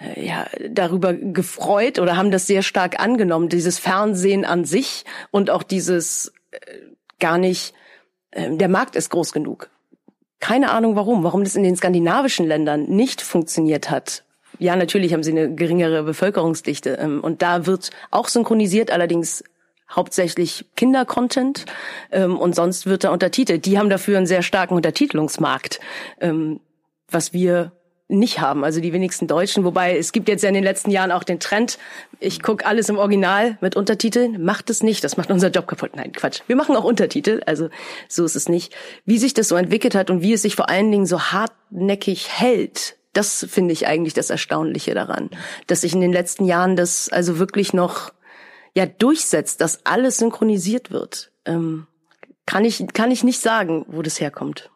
äh, 0.00 0.26
ja, 0.26 0.46
darüber 0.68 1.14
gefreut 1.14 1.98
oder 1.98 2.16
haben 2.16 2.30
das 2.30 2.46
sehr 2.46 2.62
stark 2.62 3.00
angenommen, 3.00 3.48
dieses 3.48 3.78
Fernsehen 3.78 4.44
an 4.44 4.64
sich 4.64 5.04
und 5.30 5.50
auch 5.50 5.62
dieses 5.62 6.32
äh, 6.50 6.58
gar 7.18 7.38
nicht, 7.38 7.74
äh, 8.30 8.56
der 8.56 8.68
Markt 8.68 8.96
ist 8.96 9.10
groß 9.10 9.32
genug. 9.32 9.70
Keine 10.38 10.70
Ahnung 10.70 10.96
warum, 10.96 11.24
warum 11.24 11.44
das 11.44 11.56
in 11.56 11.62
den 11.62 11.76
skandinavischen 11.76 12.46
Ländern 12.46 12.84
nicht 12.84 13.22
funktioniert 13.22 13.90
hat. 13.90 14.22
Ja, 14.58 14.76
natürlich 14.76 15.12
haben 15.12 15.22
sie 15.22 15.32
eine 15.32 15.54
geringere 15.54 16.02
Bevölkerungsdichte 16.02 16.98
ähm, 17.00 17.20
und 17.20 17.42
da 17.42 17.66
wird 17.66 17.90
auch 18.10 18.28
synchronisiert, 18.28 18.90
allerdings 18.90 19.44
hauptsächlich 19.90 20.66
Kindercontent 20.76 21.66
ähm, 22.10 22.38
und 22.38 22.54
sonst 22.54 22.86
wird 22.86 23.04
er 23.04 23.12
untertitelt. 23.12 23.66
Die 23.66 23.78
haben 23.78 23.90
dafür 23.90 24.16
einen 24.16 24.26
sehr 24.26 24.42
starken 24.42 24.74
Untertitelungsmarkt, 24.74 25.80
ähm, 26.20 26.60
was 27.08 27.32
wir 27.32 27.72
nicht 28.08 28.40
haben, 28.40 28.64
also 28.64 28.80
die 28.80 28.92
wenigsten 28.92 29.26
Deutschen. 29.26 29.64
Wobei 29.64 29.98
es 29.98 30.12
gibt 30.12 30.28
jetzt 30.28 30.42
ja 30.42 30.48
in 30.48 30.54
den 30.54 30.64
letzten 30.64 30.90
Jahren 30.90 31.10
auch 31.10 31.24
den 31.24 31.40
Trend, 31.40 31.78
ich 32.20 32.40
gucke 32.40 32.64
alles 32.64 32.88
im 32.88 32.98
Original 32.98 33.58
mit 33.60 33.74
Untertiteln. 33.74 34.44
Macht 34.44 34.70
es 34.70 34.82
nicht, 34.82 35.02
das 35.02 35.16
macht 35.16 35.30
unser 35.30 35.50
Job 35.50 35.66
kaputt. 35.66 35.96
Nein, 35.96 36.12
Quatsch. 36.12 36.42
Wir 36.46 36.56
machen 36.56 36.76
auch 36.76 36.84
Untertitel, 36.84 37.40
also 37.46 37.68
so 38.08 38.24
ist 38.24 38.36
es 38.36 38.48
nicht. 38.48 38.74
Wie 39.04 39.18
sich 39.18 39.34
das 39.34 39.48
so 39.48 39.56
entwickelt 39.56 39.94
hat 39.94 40.10
und 40.10 40.22
wie 40.22 40.32
es 40.32 40.42
sich 40.42 40.54
vor 40.54 40.68
allen 40.68 40.90
Dingen 40.92 41.06
so 41.06 41.20
hartnäckig 41.20 42.28
hält, 42.28 42.96
das 43.12 43.46
finde 43.48 43.72
ich 43.72 43.86
eigentlich 43.86 44.14
das 44.14 44.30
Erstaunliche 44.30 44.94
daran, 44.94 45.30
dass 45.66 45.80
sich 45.80 45.94
in 45.94 46.00
den 46.00 46.12
letzten 46.12 46.44
Jahren 46.44 46.76
das 46.76 47.08
also 47.08 47.38
wirklich 47.38 47.72
noch 47.72 48.12
ja 48.76 48.86
durchsetzt, 48.86 49.60
dass 49.60 49.84
alles 49.84 50.18
synchronisiert 50.18 50.90
wird, 50.90 51.32
ähm, 51.46 51.86
kann 52.44 52.64
ich 52.64 52.84
kann 52.92 53.10
ich 53.10 53.24
nicht 53.24 53.40
sagen, 53.40 53.86
wo 53.88 54.02
das 54.02 54.20
herkommt. 54.20 54.70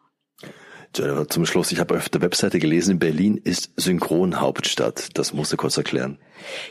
Jennifer, 0.93 1.27
zum 1.29 1.45
Schluss, 1.45 1.71
ich 1.71 1.79
habe 1.79 1.95
auf 1.95 2.09
der 2.09 2.21
Webseite 2.21 2.59
gelesen, 2.59 2.99
Berlin 2.99 3.37
ist 3.41 3.71
Synchronhauptstadt. 3.77 5.17
Das 5.17 5.33
musst 5.33 5.53
du 5.53 5.57
kurz 5.57 5.77
erklären. 5.77 6.17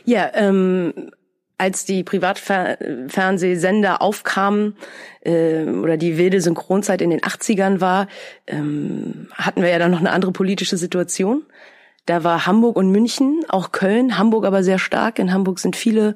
Ja, 0.05 0.29
ähm, 0.35 1.11
als 1.57 1.85
die 1.85 2.03
Privatfernsehsender 2.03 4.01
aufkamen 4.01 4.75
äh, 5.21 5.63
oder 5.63 5.97
die 5.97 6.17
wilde 6.17 6.41
Synchronzeit 6.41 7.01
in 7.01 7.09
den 7.09 7.21
80ern 7.21 7.81
war, 7.81 8.07
ähm, 8.45 9.27
hatten 9.33 9.63
wir 9.63 9.69
ja 9.69 9.79
dann 9.79 9.91
noch 9.91 9.99
eine 9.99 10.11
andere 10.11 10.33
politische 10.33 10.77
Situation. 10.77 11.43
Da 12.05 12.23
war 12.23 12.45
Hamburg 12.45 12.75
und 12.75 12.91
München, 12.91 13.43
auch 13.47 13.71
Köln, 13.71 14.17
Hamburg 14.17 14.45
aber 14.45 14.63
sehr 14.63 14.79
stark. 14.79 15.17
In 15.17 15.31
Hamburg 15.33 15.59
sind 15.59 15.75
viele 15.75 16.15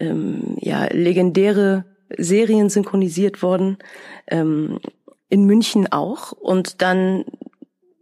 ähm, 0.00 0.56
ja, 0.60 0.86
legendäre 0.90 1.84
Serien 2.16 2.68
synchronisiert 2.68 3.42
worden, 3.42 3.78
ähm, 4.26 4.80
in 5.28 5.44
München 5.44 5.90
auch. 5.90 6.32
Und 6.32 6.82
dann 6.82 7.24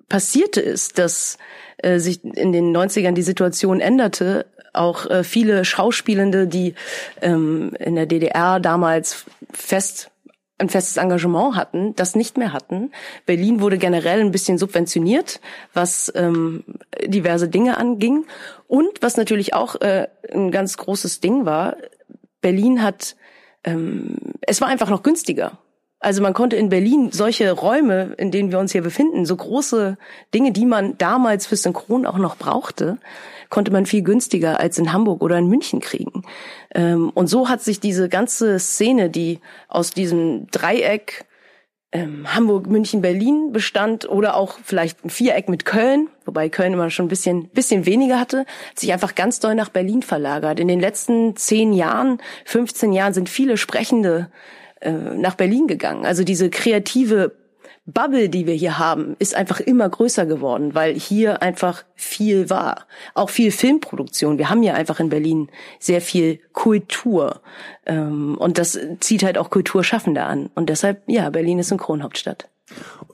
passierte 0.08 0.62
es, 0.62 0.90
dass 0.90 1.38
äh, 1.78 1.98
sich 1.98 2.22
in 2.24 2.52
den 2.52 2.76
90ern 2.76 3.12
die 3.12 3.22
Situation 3.22 3.80
änderte. 3.80 4.46
Auch 4.72 5.06
äh, 5.06 5.24
viele 5.24 5.64
Schauspielende, 5.64 6.46
die 6.46 6.74
ähm, 7.20 7.74
in 7.78 7.94
der 7.94 8.06
DDR 8.06 8.60
damals 8.60 9.24
fest 9.52 10.11
ein 10.62 10.70
festes 10.70 10.96
Engagement 10.96 11.56
hatten, 11.56 11.94
das 11.96 12.14
nicht 12.14 12.38
mehr 12.38 12.52
hatten. 12.52 12.92
Berlin 13.26 13.60
wurde 13.60 13.76
generell 13.76 14.20
ein 14.20 14.30
bisschen 14.30 14.56
subventioniert, 14.56 15.40
was 15.74 16.10
ähm, 16.14 16.64
diverse 17.04 17.48
Dinge 17.48 17.76
anging. 17.76 18.24
Und 18.68 19.02
was 19.02 19.16
natürlich 19.16 19.52
auch 19.52 19.80
äh, 19.80 20.08
ein 20.32 20.50
ganz 20.50 20.76
großes 20.78 21.20
Ding 21.20 21.44
war, 21.44 21.76
Berlin 22.40 22.82
hat, 22.82 23.16
ähm, 23.64 24.16
es 24.40 24.60
war 24.60 24.68
einfach 24.68 24.88
noch 24.88 25.02
günstiger. 25.02 25.58
Also 25.98 26.20
man 26.20 26.34
konnte 26.34 26.56
in 26.56 26.68
Berlin 26.68 27.10
solche 27.12 27.52
Räume, 27.52 28.14
in 28.18 28.32
denen 28.32 28.50
wir 28.50 28.58
uns 28.58 28.72
hier 28.72 28.82
befinden, 28.82 29.24
so 29.24 29.36
große 29.36 29.96
Dinge, 30.34 30.50
die 30.50 30.66
man 30.66 30.98
damals 30.98 31.46
für 31.46 31.56
Synchron 31.56 32.06
auch 32.06 32.18
noch 32.18 32.36
brauchte, 32.36 32.98
konnte 33.52 33.70
man 33.70 33.84
viel 33.84 34.02
günstiger 34.02 34.58
als 34.58 34.78
in 34.78 34.94
Hamburg 34.94 35.22
oder 35.22 35.36
in 35.36 35.46
München 35.46 35.80
kriegen. 35.80 36.22
Ähm, 36.74 37.10
und 37.10 37.26
so 37.26 37.50
hat 37.50 37.60
sich 37.60 37.80
diese 37.80 38.08
ganze 38.08 38.58
Szene, 38.58 39.10
die 39.10 39.40
aus 39.68 39.90
diesem 39.90 40.46
Dreieck 40.50 41.26
ähm, 41.92 42.34
Hamburg, 42.34 42.66
München, 42.66 43.02
Berlin 43.02 43.52
bestand 43.52 44.08
oder 44.08 44.36
auch 44.36 44.58
vielleicht 44.64 45.04
ein 45.04 45.10
Viereck 45.10 45.50
mit 45.50 45.66
Köln, 45.66 46.08
wobei 46.24 46.48
Köln 46.48 46.72
immer 46.72 46.88
schon 46.88 47.04
ein 47.04 47.10
bisschen, 47.10 47.50
bisschen 47.50 47.84
weniger 47.84 48.18
hatte, 48.18 48.46
hat 48.70 48.78
sich 48.78 48.90
einfach 48.90 49.14
ganz 49.14 49.38
doll 49.38 49.54
nach 49.54 49.68
Berlin 49.68 50.00
verlagert. 50.00 50.58
In 50.58 50.68
den 50.68 50.80
letzten 50.80 51.36
zehn 51.36 51.74
Jahren, 51.74 52.22
15 52.46 52.94
Jahren 52.94 53.12
sind 53.12 53.28
viele 53.28 53.58
Sprechende 53.58 54.30
äh, 54.80 54.92
nach 54.92 55.34
Berlin 55.34 55.66
gegangen. 55.66 56.06
Also 56.06 56.24
diese 56.24 56.48
kreative 56.48 57.41
Bubble, 57.84 58.28
die 58.28 58.46
wir 58.46 58.54
hier 58.54 58.78
haben, 58.78 59.16
ist 59.18 59.34
einfach 59.34 59.58
immer 59.58 59.88
größer 59.88 60.24
geworden, 60.24 60.74
weil 60.74 60.94
hier 60.94 61.42
einfach 61.42 61.84
viel 61.96 62.48
war. 62.48 62.86
Auch 63.14 63.28
viel 63.28 63.50
Filmproduktion. 63.50 64.38
Wir 64.38 64.50
haben 64.50 64.62
ja 64.62 64.74
einfach 64.74 65.00
in 65.00 65.08
Berlin 65.08 65.50
sehr 65.80 66.00
viel 66.00 66.38
Kultur. 66.52 67.40
Ähm, 67.84 68.36
und 68.38 68.58
das 68.58 68.78
zieht 69.00 69.24
halt 69.24 69.36
auch 69.36 69.50
Kulturschaffende 69.50 70.22
an. 70.22 70.48
Und 70.54 70.68
deshalb, 70.68 71.02
ja, 71.08 71.28
Berlin 71.30 71.58
ist 71.58 71.68
Synchronhauptstadt. 71.68 72.48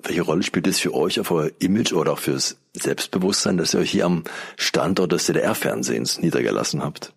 Welche 0.03 0.23
Rolle 0.23 0.43
spielt 0.43 0.67
es 0.67 0.79
für 0.79 0.95
euch 0.95 1.19
auf 1.19 1.31
euer 1.31 1.51
Image 1.61 1.95
oder 1.95 2.13
auch 2.13 2.19
fürs 2.19 2.59
Selbstbewusstsein, 2.75 3.57
dass 3.57 3.75
ihr 3.75 3.81
euch 3.81 3.91
hier 3.91 4.05
am 4.05 4.25
Standort 4.57 5.13
des 5.13 5.27
DDR-Fernsehens 5.27 6.21
niedergelassen 6.21 6.85
habt? 6.85 7.15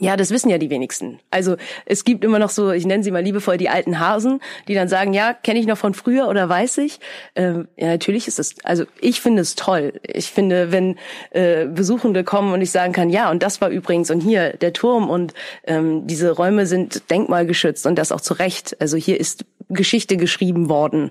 Ja, 0.00 0.16
das 0.16 0.30
wissen 0.30 0.48
ja 0.48 0.58
die 0.58 0.70
wenigsten. 0.70 1.20
Also 1.30 1.56
es 1.84 2.04
gibt 2.04 2.24
immer 2.24 2.38
noch 2.38 2.50
so, 2.50 2.70
ich 2.70 2.86
nenne 2.86 3.02
sie 3.02 3.10
mal 3.10 3.22
liebevoll 3.22 3.56
die 3.56 3.68
alten 3.68 3.98
Hasen, 3.98 4.40
die 4.68 4.74
dann 4.74 4.88
sagen, 4.88 5.12
ja, 5.12 5.34
kenne 5.34 5.58
ich 5.58 5.66
noch 5.66 5.78
von 5.78 5.94
früher 5.94 6.28
oder 6.28 6.48
weiß 6.48 6.78
ich. 6.78 7.00
Ähm, 7.34 7.68
ja, 7.76 7.88
natürlich 7.88 8.28
ist 8.28 8.38
es, 8.38 8.56
also 8.64 8.84
ich 9.00 9.20
finde 9.20 9.42
es 9.42 9.54
toll. 9.54 9.94
Ich 10.02 10.30
finde, 10.30 10.72
wenn 10.72 10.96
äh, 11.30 11.66
Besuchende 11.66 12.24
kommen 12.24 12.52
und 12.52 12.60
ich 12.60 12.70
sagen 12.70 12.92
kann, 12.92 13.10
ja, 13.10 13.30
und 13.30 13.42
das 13.42 13.60
war 13.60 13.68
übrigens 13.68 14.10
und 14.10 14.20
hier 14.20 14.54
der 14.54 14.72
Turm 14.72 15.10
und 15.10 15.34
ähm, 15.64 16.06
diese 16.06 16.30
Räume 16.30 16.66
sind 16.66 17.10
denkmalgeschützt 17.10 17.86
und 17.86 17.96
das 17.96 18.12
auch 18.12 18.20
zu 18.20 18.34
Recht. 18.34 18.76
Also 18.80 18.96
hier 18.96 19.18
ist 19.18 19.44
Geschichte 19.68 20.16
geschrieben 20.16 20.68
worden. 20.68 21.10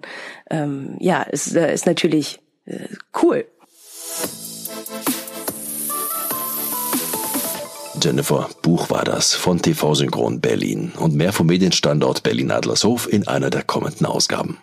Ähm, 0.50 0.96
ja, 1.00 1.24
ist, 1.24 1.56
äh, 1.56 1.74
ist 1.74 1.86
natürlich 1.86 2.40
äh, 2.66 2.88
cool. 3.22 3.46
Jennifer 8.02 8.50
Buch 8.62 8.90
war 8.90 9.04
das 9.04 9.34
von 9.34 9.62
TV 9.62 9.96
Synchron 9.96 10.40
Berlin 10.40 10.92
und 10.98 11.16
mehr 11.16 11.34
vom 11.34 11.48
Medienstandort 11.48 12.24
Berlin 12.24 12.52
Adlershof 12.52 13.12
in 13.12 13.28
einer 13.28 13.50
der 13.50 13.64
kommenden 13.64 14.06
Ausgaben. 14.06 14.58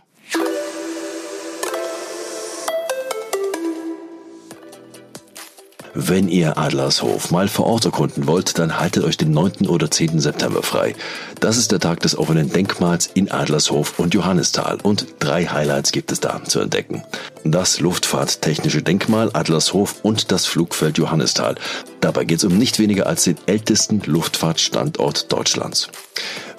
Wenn 5.94 6.28
ihr 6.28 6.56
Adlershof 6.56 7.30
mal 7.30 7.48
vor 7.48 7.66
Ort 7.66 7.84
erkunden 7.84 8.26
wollt, 8.26 8.58
dann 8.58 8.80
haltet 8.80 9.04
euch 9.04 9.18
den 9.18 9.30
9. 9.30 9.68
oder 9.68 9.90
10. 9.90 10.20
September 10.20 10.62
frei. 10.62 10.94
Das 11.38 11.58
ist 11.58 11.70
der 11.70 11.80
Tag 11.80 12.00
des 12.00 12.16
offenen 12.16 12.50
Denkmals 12.50 13.10
in 13.12 13.30
Adlershof 13.30 13.98
und 13.98 14.14
Johannisthal 14.14 14.78
und 14.82 15.06
drei 15.18 15.44
Highlights 15.44 15.92
gibt 15.92 16.10
es 16.10 16.20
da 16.20 16.42
zu 16.44 16.60
entdecken. 16.60 17.02
Das 17.44 17.78
Luftfahrttechnische 17.80 18.82
Denkmal 18.82 19.30
Adlershof 19.34 19.96
und 20.02 20.32
das 20.32 20.46
Flugfeld 20.46 20.96
Johannisthal. 20.96 21.56
Dabei 22.00 22.24
geht 22.24 22.38
es 22.38 22.44
um 22.44 22.56
nicht 22.56 22.78
weniger 22.78 23.06
als 23.06 23.24
den 23.24 23.36
ältesten 23.44 24.00
Luftfahrtstandort 24.06 25.30
Deutschlands. 25.30 25.88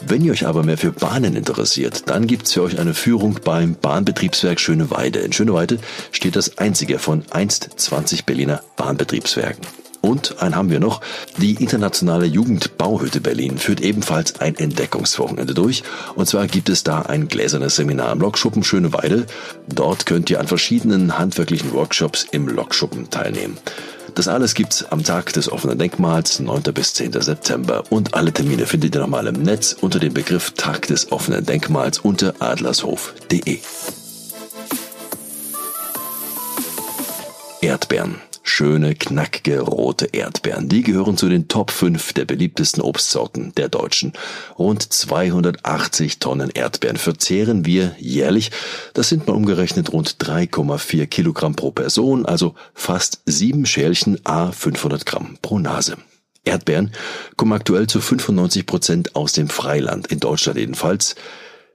Wenn 0.06 0.24
ihr 0.24 0.34
euch 0.34 0.46
aber 0.46 0.64
mehr 0.64 0.78
für 0.78 0.92
Bahnen 0.92 1.36
interessiert, 1.36 2.04
dann 2.08 2.28
gibt's 2.28 2.54
für 2.54 2.64
euch 2.64 2.80
eine 2.80 2.94
Führung 2.94 3.40
beim 3.44 3.76
Bahnbetriebswerk 3.76 4.60
Schöneweide. 4.60 5.20
In 5.20 5.32
Schöneweide 5.32 5.80
steht 6.12 6.36
das 6.36 6.58
einzige 6.58 7.00
von 7.00 7.24
einst 7.32 7.70
20 7.78 8.26
Berliner 8.26 8.62
Bahnbetriebswerken. 8.76 9.66
Und 10.02 10.42
ein 10.42 10.56
haben 10.58 10.70
wir 10.70 10.82
noch. 10.82 11.00
Die 11.38 11.54
internationale 11.54 12.26
Jugendbauhütte 12.26 13.22
Berlin 13.22 13.58
führt 13.58 13.80
ebenfalls 13.80 14.42
ein 14.42 14.58
Entdeckungswochenende 14.58 15.54
durch. 15.54 15.84
Und 16.16 16.28
zwar 16.28 16.48
gibt 16.48 16.68
es 16.68 16.84
da 16.84 17.04
ein 17.04 17.30
gläsernes 17.30 17.78
Seminar 17.78 18.12
im 18.12 18.20
Lokschuppen 18.20 18.66
Schöneweide. 18.66 19.26
Dort 19.74 20.06
könnt 20.06 20.30
ihr 20.30 20.42
an 20.42 20.48
verschiedenen 20.48 21.18
handwerklichen 21.18 21.72
Workshops 21.72 22.28
im 22.32 22.50
Lokschuppen 22.50 23.10
teilnehmen. 23.10 23.58
Das 24.16 24.28
alles 24.28 24.54
gibt's 24.54 24.86
am 24.92 25.04
Tag 25.04 25.34
des 25.34 25.52
offenen 25.52 25.80
Denkmals, 25.80 26.40
9. 26.40 26.62
bis 26.74 26.94
10. 26.94 27.20
September. 27.20 27.84
Und 27.90 28.14
alle 28.14 28.32
Termine 28.32 28.68
findet 28.68 28.94
ihr 28.94 29.02
nochmal 29.02 29.26
im 29.28 29.42
Netz 29.42 29.76
unter 29.80 30.00
dem 30.00 30.14
Begriff 30.14 30.52
Tag 30.52 30.88
des 30.88 31.12
offenen 31.12 31.46
Denkmals 31.46 32.00
unter 32.00 32.36
adlershof.de. 32.40 33.60
Erdbeeren. 37.62 38.22
Schöne, 38.46 38.94
knackige, 38.94 39.62
rote 39.62 40.08
Erdbeeren. 40.08 40.68
Die 40.68 40.84
gehören 40.84 41.16
zu 41.16 41.30
den 41.30 41.48
Top 41.48 41.72
5 41.72 42.12
der 42.12 42.26
beliebtesten 42.26 42.82
Obstsorten 42.82 43.54
der 43.56 43.70
Deutschen. 43.70 44.12
Rund 44.60 44.84
280 44.84 46.20
Tonnen 46.20 46.50
Erdbeeren 46.50 46.98
verzehren 46.98 47.66
wir 47.66 47.96
jährlich. 47.98 48.52
Das 48.94 49.08
sind 49.08 49.28
mal 49.28 49.34
umgerechnet 49.34 49.94
rund 49.94 50.18
3,4 50.18 51.08
Kilogramm 51.08 51.56
pro 51.56 51.72
Person, 51.72 52.26
also 52.26 52.54
fast 52.74 53.22
sieben 53.26 53.66
Schälchen 53.66 54.20
a 54.26 54.52
500 54.52 55.06
Gramm 55.06 55.38
pro 55.42 55.58
Nase. 55.58 55.96
Erdbeeren 56.44 56.92
kommen 57.38 57.54
aktuell 57.54 57.88
zu 57.88 58.02
95 58.02 58.66
Prozent 58.66 59.16
aus 59.16 59.32
dem 59.32 59.48
Freiland, 59.48 60.08
in 60.08 60.20
Deutschland 60.20 60.60
jedenfalls 60.60 61.16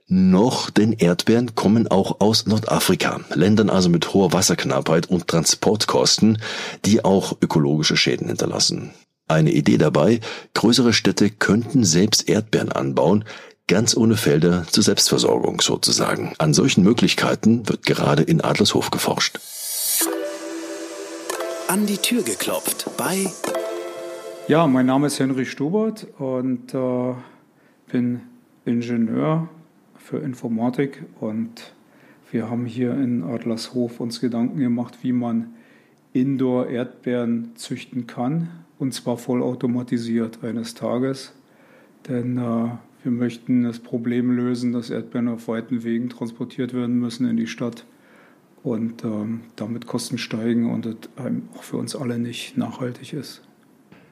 noch 0.09 0.71
den 0.71 0.93
Erdbeeren 0.93 1.53
kommen 1.53 1.87
auch 1.87 2.19
aus 2.19 2.47
Nordafrika, 2.47 3.21
Ländern 3.33 3.69
also 3.69 3.89
mit 3.89 4.11
hoher 4.13 4.33
Wasserknappheit 4.33 5.05
und 5.05 5.27
Transportkosten, 5.27 6.39
die 6.83 7.05
auch 7.05 7.37
ökologische 7.41 7.95
Schäden 7.95 8.27
hinterlassen. 8.27 8.91
Eine 9.27 9.51
Idee 9.51 9.77
dabei, 9.77 10.19
größere 10.55 10.93
Städte 10.93 11.29
könnten 11.29 11.83
selbst 11.83 12.27
Erdbeeren 12.27 12.71
anbauen, 12.71 13.23
ganz 13.67 13.95
ohne 13.95 14.17
Felder 14.17 14.65
zur 14.71 14.83
Selbstversorgung 14.83 15.61
sozusagen. 15.61 16.33
An 16.39 16.55
solchen 16.55 16.83
Möglichkeiten 16.83 17.69
wird 17.69 17.85
gerade 17.85 18.23
in 18.23 18.41
Adlershof 18.41 18.89
geforscht. 18.89 19.39
An 21.67 21.85
die 21.85 21.97
Tür 21.97 22.23
geklopft 22.23 22.87
bei 22.97 23.31
Ja, 24.47 24.65
mein 24.65 24.87
Name 24.87 25.05
ist 25.05 25.19
Henry 25.19 25.45
Stubert 25.45 26.07
und 26.17 26.73
äh, 26.73 27.13
bin 27.91 28.21
Ingenieur 28.65 29.47
für 30.09 30.17
Informatik 30.17 31.03
und 31.19 31.71
wir 32.31 32.49
haben 32.49 32.65
hier 32.65 32.93
in 32.93 33.23
Adlershof 33.23 33.99
uns 33.99 34.19
Gedanken 34.19 34.57
gemacht, 34.57 34.97
wie 35.03 35.11
man 35.11 35.53
Indoor-Erdbeeren 36.13 37.51
züchten 37.55 38.07
kann 38.07 38.49
und 38.79 38.91
zwar 38.95 39.17
vollautomatisiert 39.17 40.43
eines 40.43 40.73
Tages. 40.73 41.33
Denn 42.07 42.39
äh, 42.39 42.69
wir 43.03 43.11
möchten 43.11 43.63
das 43.63 43.77
Problem 43.77 44.31
lösen, 44.31 44.73
dass 44.73 44.89
Erdbeeren 44.89 45.27
auf 45.27 45.47
weiten 45.47 45.83
Wegen 45.83 46.09
transportiert 46.09 46.73
werden 46.73 46.97
müssen 46.99 47.29
in 47.29 47.37
die 47.37 47.47
Stadt 47.47 47.85
und 48.63 49.03
ähm, 49.03 49.41
damit 49.57 49.85
Kosten 49.85 50.17
steigen 50.17 50.71
und 50.71 50.87
es 50.87 50.95
auch 51.55 51.63
für 51.63 51.77
uns 51.77 51.95
alle 51.95 52.17
nicht 52.17 52.57
nachhaltig 52.57 53.13
ist. 53.13 53.43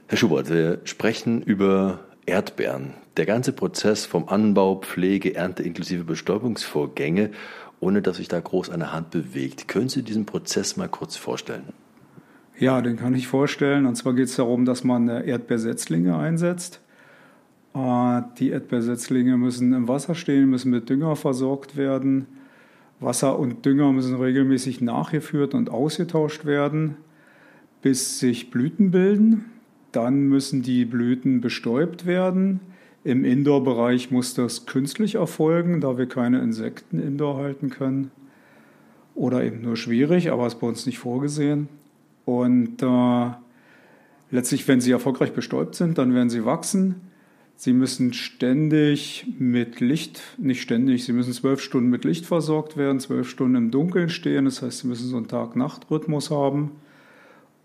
Herr 0.10 0.18
Schubert, 0.18 0.52
wir 0.52 0.80
sprechen 0.84 1.42
über 1.42 2.07
Erdbeeren. 2.28 2.94
Der 3.16 3.26
ganze 3.26 3.54
Prozess 3.54 4.06
vom 4.06 4.28
Anbau, 4.28 4.76
Pflege, 4.76 5.34
Ernte 5.34 5.64
inklusive 5.64 6.04
Bestäubungsvorgänge, 6.04 7.32
ohne 7.80 8.02
dass 8.02 8.18
sich 8.18 8.28
da 8.28 8.40
groß 8.40 8.70
eine 8.70 8.92
Hand 8.92 9.12
bewegt. 9.12 9.68
Können 9.70 9.88
Sie 9.88 10.04
diesen 10.04 10.26
Prozess 10.26 10.76
mal 10.76 10.90
kurz 10.90 11.16
vorstellen? 11.16 11.70
Ja, 12.60 12.82
den 12.82 12.98
kann 12.98 13.16
ich 13.16 13.28
vorstellen. 13.28 13.86
Und 13.86 13.96
zwar 13.96 14.14
geht 14.14 14.28
es 14.28 14.36
darum, 14.36 14.66
dass 14.66 14.84
man 14.84 15.08
Erdbeersetzlinge 15.08 16.18
einsetzt. 16.18 16.82
Äh, 17.74 18.22
die 18.40 18.50
Erdbeersetzlinge 18.50 19.38
müssen 19.38 19.72
im 19.72 19.88
Wasser 19.88 20.14
stehen, 20.14 20.50
müssen 20.50 20.72
mit 20.72 20.90
Dünger 20.90 21.16
versorgt 21.16 21.78
werden. 21.78 22.28
Wasser 23.00 23.40
und 23.40 23.66
Dünger 23.66 23.94
müssen 23.94 24.16
regelmäßig 24.16 24.82
nachgeführt 24.82 25.54
und 25.54 25.70
ausgetauscht 25.70 26.46
werden, 26.46 26.98
bis 27.82 28.20
sich 28.20 28.50
Blüten 28.50 28.92
bilden. 28.92 29.46
Dann 29.92 30.28
müssen 30.28 30.62
die 30.62 30.86
Blüten 30.86 31.42
bestäubt 31.42 32.06
werden. 32.06 32.60
Im 33.04 33.24
Indoor-Bereich 33.24 34.12
muss 34.12 34.34
das 34.34 34.66
künstlich 34.66 35.16
erfolgen, 35.16 35.80
da 35.82 35.98
wir 35.98 36.08
keine 36.08 36.42
Insekten 36.42 37.00
indoor 37.00 37.38
halten 37.38 37.70
können. 37.70 38.12
Oder 39.16 39.44
eben 39.44 39.62
nur 39.62 39.78
schwierig, 39.78 40.32
aber 40.32 40.46
ist 40.46 40.60
bei 40.60 40.68
uns 40.68 40.86
nicht 40.86 41.00
vorgesehen. 41.00 41.70
Und 42.26 42.84
äh, 42.84 43.32
letztlich, 44.30 44.68
wenn 44.68 44.82
sie 44.82 44.92
erfolgreich 44.92 45.32
bestäubt 45.32 45.76
sind, 45.76 45.98
dann 45.98 46.14
werden 46.14 46.30
sie 46.30 46.46
wachsen. 46.46 46.96
Sie 47.56 47.74
müssen 47.74 48.14
ständig 48.14 49.26
mit 49.40 49.80
Licht, 49.80 50.22
nicht 50.38 50.62
ständig, 50.62 51.06
sie 51.06 51.14
müssen 51.14 51.34
zwölf 51.34 51.60
Stunden 51.60 51.90
mit 51.90 52.06
Licht 52.06 52.28
versorgt 52.28 52.78
werden, 52.78 53.00
zwölf 53.00 53.28
Stunden 53.28 53.56
im 53.56 53.72
Dunkeln 53.72 54.10
stehen. 54.10 54.46
Das 54.46 54.62
heißt, 54.62 54.80
sie 54.80 54.88
müssen 54.88 55.08
so 55.08 55.18
einen 55.18 55.28
Tag-Nacht-Rhythmus 55.28 56.30
haben. 56.30 56.72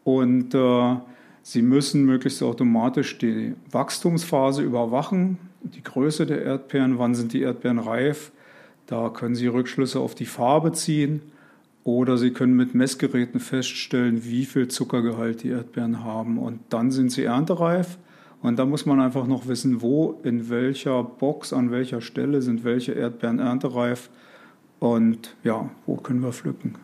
Und 0.05 0.55
äh, 0.55 0.97
Sie 1.43 1.63
müssen 1.63 2.05
möglichst 2.05 2.43
automatisch 2.43 3.19
die 3.19 3.55
Wachstumsphase 3.71 4.63
überwachen, 4.63 5.39
die 5.63 5.83
Größe 5.83 6.25
der 6.25 6.43
Erdbeeren, 6.43 6.99
wann 6.99 7.15
sind 7.15 7.33
die 7.33 7.43
Erdbeeren 7.43 7.79
reif. 7.79 8.31
Da 8.87 9.09
können 9.09 9.35
Sie 9.35 9.49
Rückschlüsse 9.49 9.99
auf 9.99 10.15
die 10.15 10.27
Farbe 10.27 10.73
ziehen 10.73 11.21
oder 11.85 12.17
Sie 12.17 12.31
können 12.31 12.55
mit 12.55 12.75
Messgeräten 12.75 13.41
feststellen, 13.41 14.25
wie 14.25 14.45
viel 14.45 14.69
Zuckergehalt 14.69 15.43
die 15.43 15.49
Erdbeeren 15.49 16.05
haben. 16.05 16.39
Und 16.39 16.61
dann 16.69 16.91
sind 16.93 17.11
sie 17.11 17.25
erntereif. 17.25 17.99
Und 18.41 18.59
da 18.59 18.65
muss 18.65 18.87
man 18.87 19.01
einfach 19.01 19.27
noch 19.27 19.47
wissen, 19.47 19.83
wo, 19.83 20.21
in 20.25 20.49
welcher 20.49 21.03
Box, 21.03 21.53
an 21.53 21.71
welcher 21.71 22.01
Stelle 22.01 22.43
sind 22.43 22.65
welche 22.65 22.93
Erdbeeren 22.93 23.39
erntereif. 23.39 24.11
Und 24.79 25.37
ja, 25.45 25.71
wo 25.87 25.97
können 25.97 26.23
wir 26.23 26.33
pflücken. 26.33 26.75